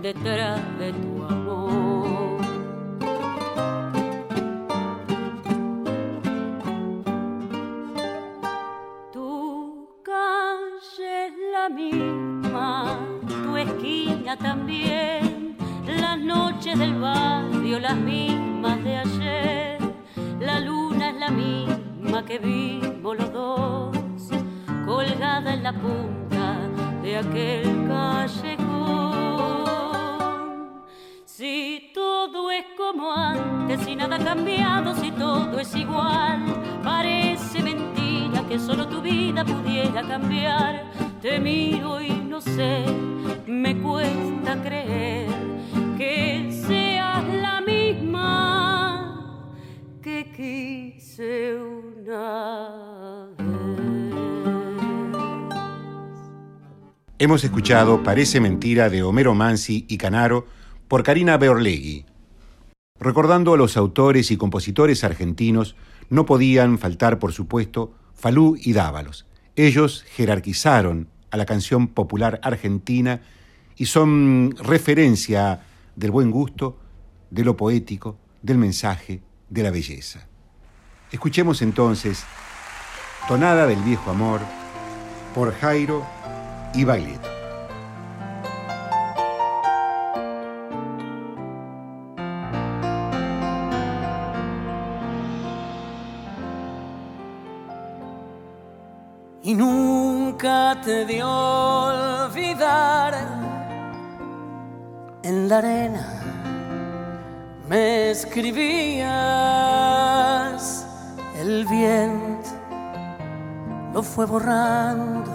detrás 0.01 0.61
de 0.79 0.93
tu 0.93 1.23
amor. 1.25 2.39
Tu 9.11 9.89
calle 10.03 11.33
la 11.51 11.67
misma 11.67 12.28
también, 14.37 15.57
las 15.87 16.19
noches 16.19 16.77
del 16.77 16.93
barrio 16.95 17.79
las 17.79 17.95
mismas 17.95 18.83
de 18.83 18.97
ayer, 18.97 19.79
la 20.39 20.59
luna 20.59 21.09
es 21.09 21.15
la 21.15 21.29
misma 21.31 22.23
que 22.25 22.37
vimos 22.37 23.17
los 23.17 23.33
dos, 23.33 23.97
colgada 24.85 25.53
en 25.53 25.63
la 25.63 25.73
punta 25.73 26.57
de 27.01 27.17
aquel 27.17 27.87
callejón. 27.87 28.69
Si 31.25 31.91
todo 31.93 32.51
es 32.51 32.65
como 32.77 33.11
antes, 33.11 33.81
si 33.81 33.95
nada 33.95 34.17
ha 34.17 34.23
cambiado, 34.23 34.93
si 34.95 35.11
todo 35.11 35.59
es 35.59 35.75
igual, 35.75 36.43
parece 36.83 37.63
mentira 37.63 38.43
que 38.47 38.59
solo 38.59 38.87
tu 38.87 39.01
vida 39.01 39.43
pudiera 39.43 40.03
cambiar. 40.03 40.83
Te 41.21 41.39
miro 41.39 41.99
y 42.01 42.18
me 43.47 43.75
cuesta 43.81 44.61
creer 44.61 45.27
que 45.97 46.49
seas 46.65 47.27
la 47.27 47.59
misma 47.59 49.43
que 50.01 50.31
quise 50.31 51.57
una 51.57 53.27
Hemos 57.17 57.43
escuchado 57.43 58.03
Parece 58.03 58.39
Mentira 58.39 58.89
de 58.89 59.03
Homero 59.03 59.35
Mansi 59.35 59.85
y 59.89 59.97
Canaro 59.97 60.47
por 60.87 61.03
Karina 61.03 61.35
Beorlegui. 61.37 62.05
Recordando 62.97 63.53
a 63.53 63.57
los 63.57 63.75
autores 63.75 64.31
y 64.31 64.37
compositores 64.37 65.03
argentinos, 65.03 65.75
no 66.09 66.25
podían 66.25 66.77
faltar, 66.77 67.19
por 67.19 67.33
supuesto, 67.33 67.91
Falú 68.13 68.55
y 68.57 68.71
Dávalos. 68.71 69.25
Ellos 69.57 70.05
jerarquizaron 70.15 71.09
a 71.31 71.37
la 71.37 71.45
canción 71.45 71.87
popular 71.87 72.39
argentina 72.43 73.21
y 73.75 73.85
son 73.85 74.55
referencia 74.57 75.61
del 75.95 76.11
buen 76.11 76.31
gusto, 76.31 76.77
de 77.29 77.43
lo 77.43 77.55
poético, 77.55 78.17
del 78.41 78.57
mensaje, 78.57 79.21
de 79.49 79.63
la 79.63 79.71
belleza. 79.71 80.27
Escuchemos 81.11 81.61
entonces 81.61 82.23
Tonada 83.27 83.67
del 83.67 83.81
Viejo 83.83 84.11
Amor 84.11 84.41
por 85.33 85.53
Jairo 85.53 86.05
y 86.73 86.83
Baglietto. 86.83 87.39
y 99.49 99.55
nunca 100.39 100.79
te 100.81 101.05
dio 101.05 101.29
olvidar. 101.29 103.13
En 105.23 105.49
la 105.49 105.57
arena 105.57 106.07
me 107.67 108.11
escribías, 108.11 109.05
el 111.37 111.65
viento 111.65 112.49
lo 113.93 114.01
fue 114.01 114.25
borrando 114.25 115.33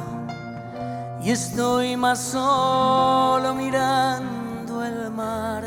y 1.22 1.30
estoy 1.30 1.98
más 1.98 2.18
solo 2.18 3.54
mirando 3.54 4.82
el 4.84 5.10
mar. 5.10 5.64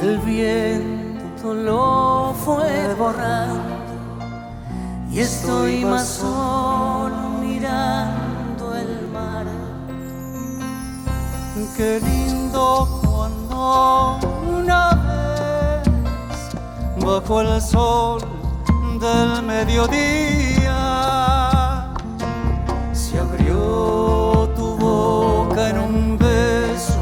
El 0.00 0.18
viento 0.18 1.54
lo 1.54 2.34
fue 2.44 2.94
borrando 2.94 3.80
y 5.10 5.18
estoy 5.18 5.84
más 5.84 6.06
solo 6.06 6.99
mirando 7.60 8.74
el 8.74 9.08
mar. 9.12 9.46
Qué 11.76 12.00
lindo 12.00 12.88
cuando 13.02 14.18
una 14.58 14.90
vez 15.06 15.88
bajo 17.04 17.40
el 17.42 17.60
sol 17.60 18.20
del 18.98 19.42
mediodía 19.42 20.78
se 22.92 23.18
abrió 23.18 24.48
tu 24.56 24.76
boca 24.76 25.70
en 25.70 25.78
un 25.78 26.18
beso 26.18 27.00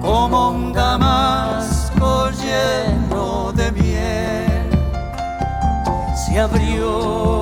como 0.00 0.50
un 0.50 0.72
damasco 0.72 2.30
lleno 2.30 3.52
de 3.52 3.72
miel. 3.72 4.70
Se 6.14 6.38
abrió 6.38 7.41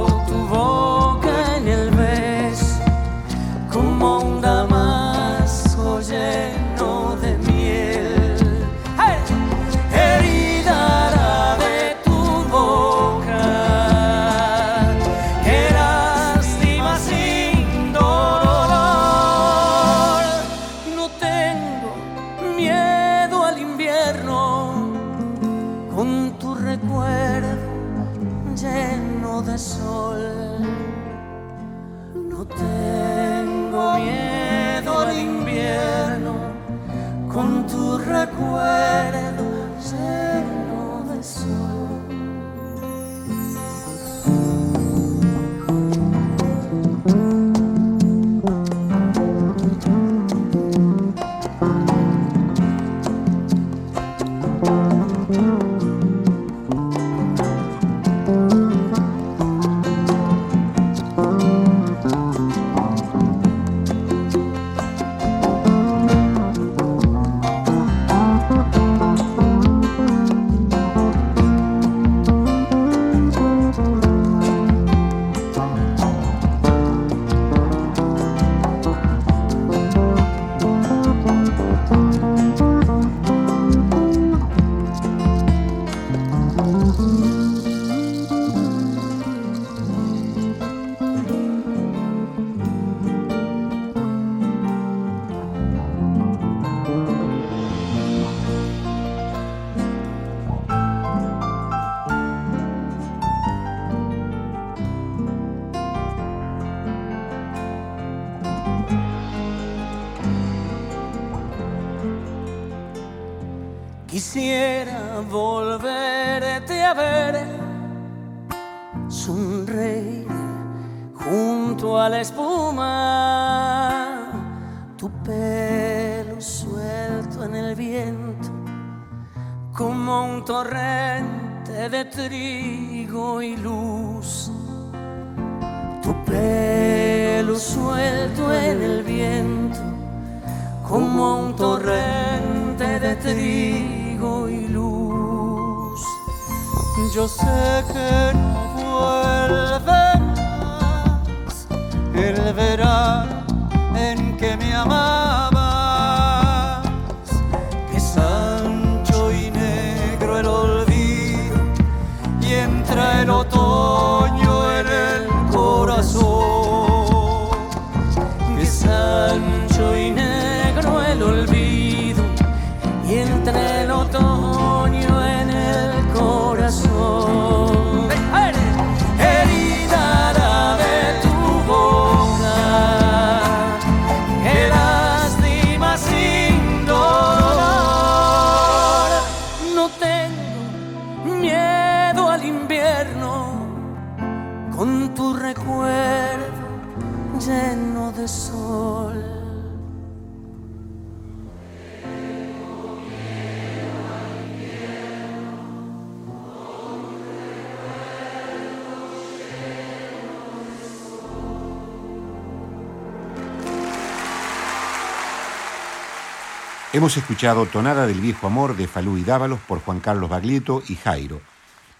Hemos 217.00 217.16
escuchado 217.16 217.64
Tonada 217.64 218.06
del 218.06 218.20
Viejo 218.20 218.46
Amor 218.46 218.76
de 218.76 218.86
Falú 218.86 219.16
y 219.16 219.22
Dávalos 219.24 219.58
por 219.60 219.80
Juan 219.80 220.00
Carlos 220.00 220.28
Baglietto 220.28 220.82
y 220.86 220.96
Jairo, 220.96 221.40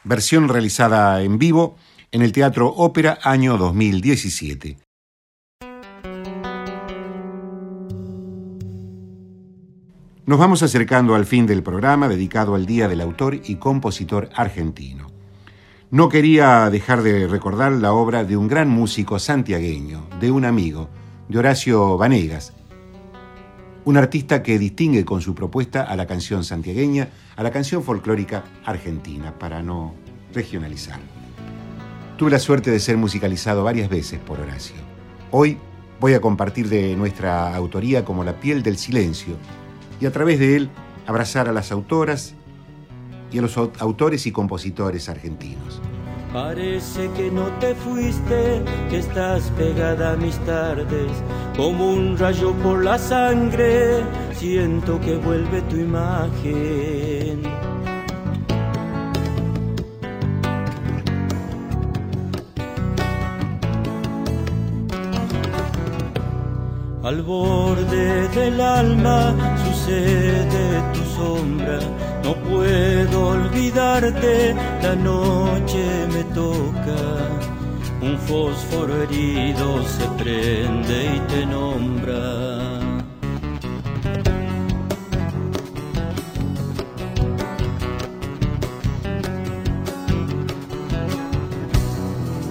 versión 0.05 0.47
realizada 0.47 1.23
en 1.23 1.39
vivo 1.39 1.77
en 2.13 2.21
el 2.21 2.33
Teatro 2.33 2.69
Ópera 2.69 3.19
año 3.23 3.57
2017. 3.57 4.77
Nos 10.27 10.39
vamos 10.39 10.63
acercando 10.63 11.15
al 11.15 11.25
fin 11.25 11.47
del 11.47 11.63
programa 11.63 12.07
dedicado 12.07 12.55
al 12.55 12.67
Día 12.67 12.87
del 12.87 13.01
Autor 13.01 13.41
y 13.43 13.55
Compositor 13.55 14.29
Argentino. 14.35 15.07
No 15.91 16.11
quería 16.11 16.69
dejar 16.69 17.01
de 17.01 17.27
recordar 17.27 17.73
la 17.73 17.95
obra 17.95 18.25
de 18.25 18.37
un 18.37 18.49
gran 18.49 18.69
músico 18.69 19.19
santiagueño, 19.19 20.07
de 20.21 20.31
un 20.31 20.45
amigo, 20.45 20.91
de 21.31 21.39
Horacio 21.39 21.97
Vanegas, 21.97 22.53
un 23.85 23.97
artista 23.97 24.43
que 24.43 24.59
distingue 24.59 25.05
con 25.05 25.21
su 25.21 25.35
propuesta 25.35 25.83
a 25.83 25.97
la 25.97 26.07
canción 26.07 26.45
santiagueña, 26.45 27.09
a 27.37 27.43
la 27.43 27.51
canción 27.51 27.83
folclórica 27.83 28.45
argentina, 28.65 29.39
para 29.39 29.63
no 29.63 29.95
regionalizar. 30.35 31.01
Tuve 32.17 32.31
la 32.31 32.39
suerte 32.39 32.71
de 32.71 32.81
ser 32.81 32.97
musicalizado 32.97 33.65
varias 33.65 33.89
veces 33.89 34.21
por 34.21 34.41
Horacio. 34.41 34.77
Hoy 35.31 35.57
voy 36.01 36.15
a 36.15 36.21
compartir 36.21 36.69
de 36.69 36.95
nuestra 36.97 37.55
autoría 37.55 38.05
como 38.05 38.25
La 38.25 38.39
piel 38.39 38.63
del 38.63 38.77
silencio 38.77 39.37
y 40.01 40.07
a 40.07 40.13
través 40.13 40.39
de 40.39 40.57
él 40.57 40.71
abrazar 41.07 41.49
a 41.49 41.53
las 41.53 41.73
autoras 41.73 42.35
y 43.33 43.39
a 43.39 43.43
los 43.43 43.57
autores 43.57 44.27
y 44.27 44.33
compositores 44.33 45.09
argentinos. 45.09 45.81
Parece 46.33 47.11
que 47.17 47.29
no 47.29 47.47
te 47.59 47.75
fuiste, 47.75 48.63
que 48.89 48.99
estás 48.99 49.51
pegada 49.59 50.13
a 50.13 50.17
mis 50.17 50.39
tardes, 50.47 51.11
como 51.57 51.93
un 51.93 52.17
rayo 52.17 52.53
por 52.63 52.85
la 52.85 52.99
sangre, 52.99 54.05
siento 54.35 55.01
que 55.01 55.17
vuelve 55.17 55.61
tu 55.63 55.77
imagen. 55.77 57.43
Al 67.03 67.23
borde 67.23 68.29
del 68.29 68.61
alma 68.61 69.35
sucede 69.65 70.81
tu 70.95 71.00
no 72.25 72.35
puedo 72.49 73.29
olvidarte, 73.29 74.55
la 74.83 74.95
noche 74.95 76.07
me 76.13 76.25
toca. 76.35 77.01
Un 78.01 78.19
fósforo 78.19 79.03
herido 79.03 79.83
se 79.85 80.07
prende 80.23 81.17
y 81.17 81.21
te 81.31 81.47
nombra. 81.47 82.81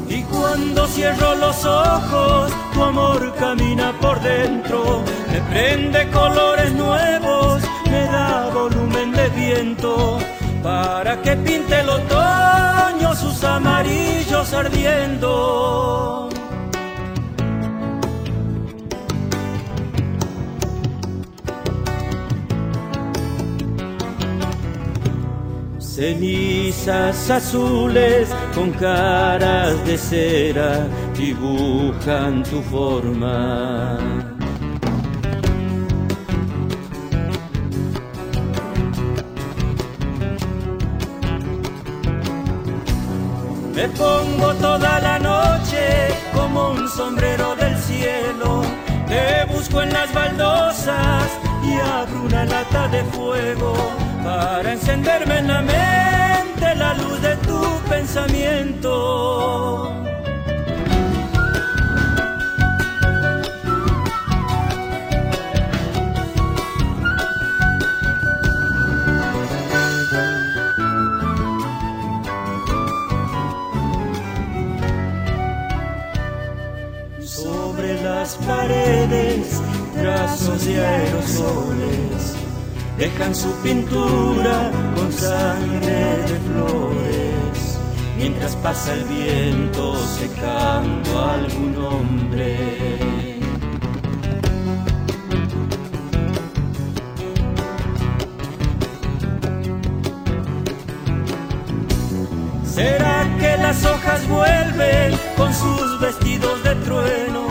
Y 0.09 0.23
cuando 0.23 0.87
cierro 0.87 1.35
los 1.35 1.65
ojos, 1.65 2.51
tu 2.73 2.83
amor 2.83 3.33
camina 3.39 3.91
por 3.99 4.19
dentro, 4.21 5.01
me 5.31 5.41
prende 5.51 6.09
colores 6.11 6.71
nuevos 6.73 7.63
me 7.89 8.03
da 8.05 8.28
volumen 8.69 9.11
de 9.11 9.29
viento 9.29 10.19
para 10.63 11.21
que 11.21 11.35
pinte 11.37 11.79
el 11.79 11.89
otoño 11.89 13.15
sus 13.15 13.43
amarillos 13.43 14.53
ardiendo. 14.53 16.29
Cenizas 25.79 27.29
azules 27.29 28.29
con 28.55 28.71
caras 28.71 29.85
de 29.85 29.97
cera 29.97 30.87
dibujan 31.13 32.43
tu 32.43 32.61
forma. 32.61 34.28
Me 43.79 43.87
pongo 43.87 44.53
toda 44.55 44.99
la 44.99 45.17
noche 45.19 46.09
como 46.33 46.71
un 46.71 46.89
sombrero 46.89 47.55
del 47.55 47.77
cielo. 47.77 48.61
Te 49.07 49.45
busco 49.45 49.81
en 49.81 49.93
las 49.93 50.13
baldosas 50.13 51.29
y 51.63 51.75
abro 51.79 52.23
una 52.23 52.43
lata 52.43 52.89
de 52.89 53.05
fuego 53.05 53.73
para 54.21 54.73
encenderme 54.73 55.37
en 55.37 55.47
la 55.47 55.61
mente 55.61 56.75
la 56.75 56.93
luz 56.95 57.21
de 57.21 57.37
tu 57.37 57.79
pensamiento. 57.89 58.89
Paredes, 78.45 79.61
trazos 79.93 80.65
de 80.65 80.85
aerosoles, 80.85 82.35
dejan 82.97 83.33
su 83.35 83.51
pintura 83.61 84.71
con 84.95 85.11
sangre 85.11 86.17
de 86.27 86.39
flores, 86.47 87.79
mientras 88.17 88.55
pasa 88.57 88.93
el 88.93 89.03
viento 89.05 89.95
secando 90.05 91.19
a 91.19 91.33
algún 91.35 91.75
hombre. 91.77 92.99
¿Será 102.65 103.27
que 103.39 103.57
las 103.57 103.85
hojas 103.85 104.27
vuelven 104.29 105.19
con 105.35 105.53
sus 105.53 105.99
vestidos 105.99 106.63
de 106.63 106.75
trueno? 106.75 107.48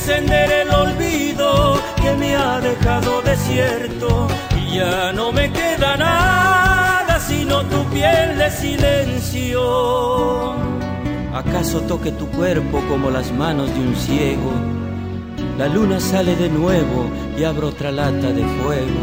Encender 0.00 0.50
el 0.50 0.70
olvido 0.70 1.78
que 2.00 2.12
me 2.12 2.34
ha 2.34 2.58
dejado 2.58 3.20
desierto 3.20 4.28
y 4.56 4.76
ya 4.76 5.12
no 5.12 5.30
me 5.30 5.52
queda 5.52 5.94
nada 5.98 7.20
sino 7.20 7.62
tu 7.66 7.84
piel 7.90 8.38
de 8.38 8.50
silencio. 8.50 9.60
¿Acaso 11.34 11.82
toque 11.82 12.12
tu 12.12 12.26
cuerpo 12.28 12.82
como 12.88 13.10
las 13.10 13.30
manos 13.32 13.68
de 13.74 13.80
un 13.80 13.94
ciego? 13.94 14.52
La 15.58 15.68
luna 15.68 16.00
sale 16.00 16.34
de 16.34 16.48
nuevo 16.48 17.10
y 17.38 17.44
abro 17.44 17.68
otra 17.68 17.92
lata 17.92 18.32
de 18.32 18.42
fuego. 18.42 19.02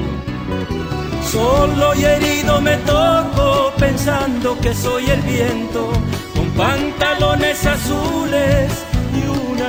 Solo 1.32 1.94
y 1.94 2.06
herido 2.06 2.60
me 2.60 2.76
toco 2.78 3.72
pensando 3.78 4.58
que 4.60 4.74
soy 4.74 5.06
el 5.12 5.22
viento, 5.22 5.92
con 6.34 6.50
pantalones 6.52 7.64
azules 7.68 8.87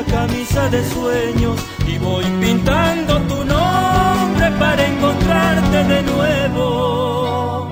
camisa 0.04 0.68
de 0.68 0.84
sueños 0.84 1.60
y 1.86 1.98
voy 1.98 2.24
pintando 2.40 3.20
tu 3.22 3.44
nombre 3.44 4.50
para 4.58 4.86
encontrarte 4.86 5.84
de 5.84 6.02
nuevo. 6.02 7.68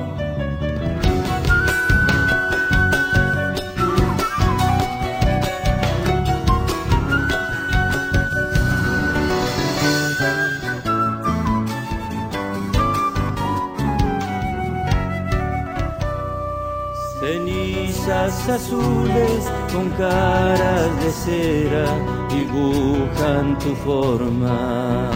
Cenizas 17.21 18.49
azules 18.49 19.51
con 19.77 19.91
caras 19.91 20.91
de 21.03 21.11
cera 21.11 21.87
dibujan 22.31 23.59
tu 23.59 23.75
forma. 23.85 25.11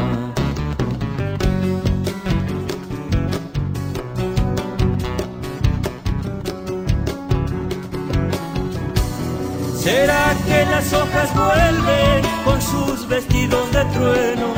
¿Será 9.74 10.36
que 10.46 10.66
las 10.66 10.92
hojas 10.92 11.28
vuelven 11.34 12.22
con 12.44 12.60
sus 12.60 13.08
vestidos 13.08 13.72
de 13.72 13.84
trueno 13.96 14.48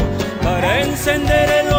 para 0.43 0.81
encender 0.81 1.49
el 1.61 1.73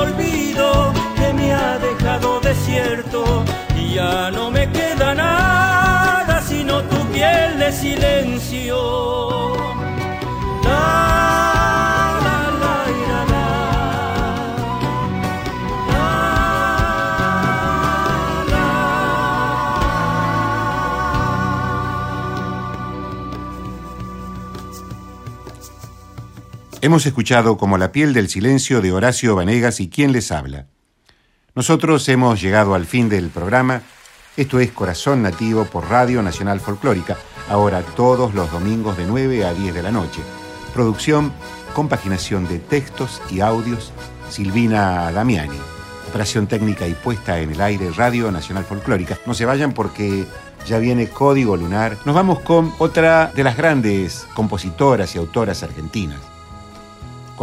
Hemos 26.84 27.06
escuchado 27.06 27.56
como 27.56 27.78
la 27.78 27.94
piel 27.94 28.12
del 28.12 28.28
silencio 28.28 28.82
de 28.82 28.92
Horacio 28.92 29.38
Vanegas 29.38 29.80
y 29.80 29.88
quién 29.88 30.12
les 30.12 30.34
habla. 30.34 30.68
Nosotros 31.56 32.10
hemos 32.10 32.42
llegado 32.42 32.76
al 32.76 32.86
fin 32.86 33.08
del 33.08 33.30
programa 33.30 33.84
Esto 34.36 34.60
es 34.60 34.74
Corazón 34.74 35.22
Nativo 35.24 35.64
por 35.64 35.90
Radio 35.90 36.22
Nacional 36.22 36.60
Folclórica, 36.60 37.16
ahora 37.48 37.84
todos 37.96 38.34
los 38.34 38.52
domingos 38.52 38.98
de 38.98 39.06
9 39.06 39.46
a 39.46 39.54
10 39.54 39.74
de 39.76 39.82
la 39.82 39.92
noche. 39.92 40.20
Producción, 40.74 41.32
compaginación 41.74 42.50
de 42.50 42.60
textos 42.60 43.22
y 43.32 43.40
audios, 43.40 43.94
Silvina 44.30 45.10
Damiani. 45.14 45.56
Operación 46.10 46.48
técnica 46.48 46.86
y 46.86 46.96
puesta 46.96 47.40
en 47.40 47.52
el 47.54 47.62
aire 47.62 47.92
Radio 47.92 48.30
Nacional 48.30 48.66
Folclórica. 48.66 49.18
No 49.26 49.34
se 49.34 49.46
vayan 49.46 49.72
porque 49.72 50.26
ya 50.68 50.80
viene 50.80 51.08
Código 51.08 51.56
Lunar. 51.56 51.98
Nos 52.04 52.14
vamos 52.14 52.42
con 52.42 52.74
otra 52.78 53.32
de 53.34 53.46
las 53.46 53.56
grandes 53.56 54.28
compositoras 54.34 55.16
y 55.16 55.20
autoras 55.20 55.64
argentinas, 55.64 56.20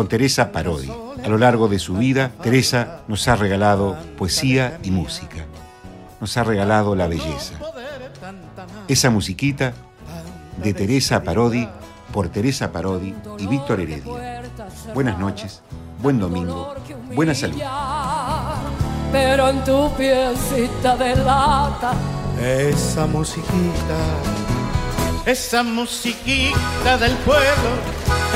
con 0.01 0.09
Teresa 0.09 0.51
Parodi. 0.51 0.91
A 1.23 1.29
lo 1.29 1.37
largo 1.37 1.69
de 1.69 1.79
su 1.79 1.93
vida, 1.93 2.31
Teresa 2.43 3.03
nos 3.07 3.29
ha 3.29 3.37
regalado 3.37 3.99
poesía 4.17 4.81
y 4.83 4.91
música. 4.91 5.45
Nos 6.23 6.39
ha 6.39 6.43
regalado 6.43 6.95
la 6.97 7.07
belleza. 7.07 7.57
Esa 8.89 9.11
musiquita 9.11 9.75
de 10.57 10.73
Teresa 10.73 11.23
Parodi 11.23 11.69
por 12.15 12.31
Teresa 12.31 12.73
Parodi 12.73 13.15
y 13.39 13.47
Víctor 13.47 13.81
Heredia. 13.81 14.43
Buenas 14.95 15.19
noches, 15.19 15.61
buen 16.01 16.19
domingo, 16.19 16.75
buena 17.15 17.35
salud. 17.35 17.61
Pero 19.13 19.51
en 19.51 19.63
tu 19.65 19.93
piecita 19.99 20.97
de 20.97 21.15
lata 21.17 21.93
esa 22.41 23.07
musiquita, 23.07 23.99
esa 25.27 25.63
musiquita 25.63 26.97
del 26.99 27.13
pueblo, 27.19 27.71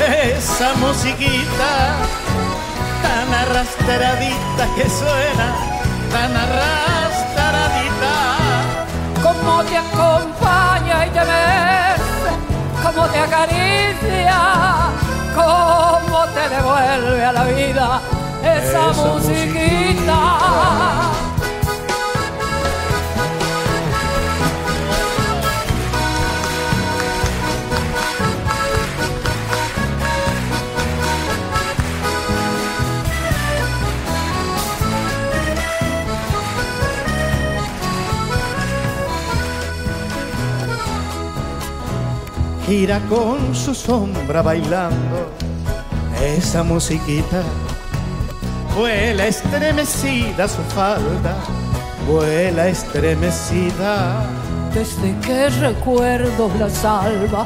esa 0.07 0.73
musiquita 0.75 1.97
tan 3.01 3.33
arrastradita 3.33 4.67
que 4.75 4.87
suena, 4.89 5.55
tan 6.11 6.35
arrastradita. 6.35 8.13
Como 9.23 9.63
te 9.63 9.77
acompaña 9.77 11.07
y 11.07 11.09
te 11.09 11.19
besa, 11.19 12.33
como 12.83 13.07
te 13.07 13.19
acaricia, 13.19 14.91
como 15.33 16.25
te 16.35 16.49
devuelve 16.49 17.25
a 17.25 17.31
la 17.33 17.43
vida 17.45 18.01
esa, 18.43 18.93
musiquita. 18.93 21.04
Gira 42.75 42.99
con 43.07 43.55
su 43.55 43.73
sombra 43.73 44.41
bailando 44.41 45.17
esa 46.21 46.61
musiquita. 46.61 47.41
Vuela 48.75 49.27
estremecida 49.27 50.45
su 50.45 50.61
falda, 50.75 51.35
vuela 52.05 52.67
estremecida. 52.67 53.95
Desde 54.73 55.09
que 55.25 55.49
recuerdo 55.67 56.51
la 56.59 56.69
salva, 56.69 57.45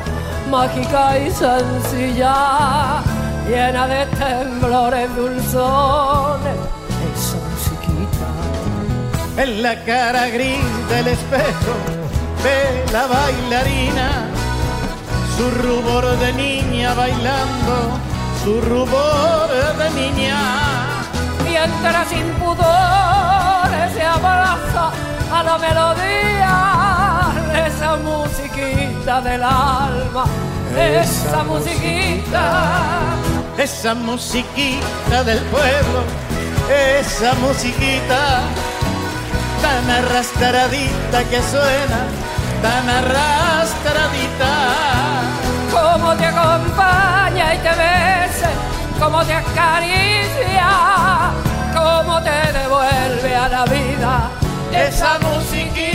mágica 0.49 1.19
y 1.19 1.29
sencilla, 1.29 3.03
llena 3.47 3.85
de 3.87 4.05
temblores 4.23 5.15
dulzones, 5.15 6.57
esa 7.13 7.37
musiquita. 7.49 8.29
En 9.43 9.61
la 9.61 9.75
cara 9.85 10.27
gris 10.29 10.71
del 10.89 11.07
espejo 11.09 11.73
ve 12.43 12.91
la 12.91 13.05
bailarina 13.05 14.28
su 15.39 15.49
rubor 15.51 16.05
de 16.19 16.33
niña 16.33 16.93
bailando, 16.93 17.97
su 18.43 18.59
rubor 18.59 19.47
de 19.77 19.89
niña. 19.91 20.37
Mientras 21.45 22.09
sin 22.09 22.29
pudor 22.33 23.69
se 23.93 24.03
abraza 24.03 24.91
a 25.31 25.43
la 25.43 25.57
melodía 25.57 27.31
esa 27.65 27.95
musiquita 27.95 29.21
del 29.21 29.43
alma, 29.43 30.25
esa, 30.77 31.43
musiquita, 31.43 32.81
esa 33.57 33.95
musiquita 33.95 35.23
del 35.23 35.39
pueblo, 35.53 36.03
esa 36.99 37.33
musiquita 37.35 38.41
tan 39.61 39.89
arrastradita 39.89 41.23
que 41.29 41.41
suena, 41.41 42.07
tan 42.61 42.89
arrastradita 42.89 45.08
cómo 45.71 46.15
te 46.15 46.25
acompaña 46.25 47.55
y 47.55 47.57
te 47.59 47.69
besa, 47.69 48.49
cómo 48.99 49.23
te 49.23 49.33
acaricia, 49.33 50.69
cómo 51.73 52.21
te 52.21 52.51
devuelve 52.51 53.35
a 53.35 53.49
la 53.49 53.65
vida 53.65 54.31
esa 54.71 55.19
musiquita. 55.19 55.88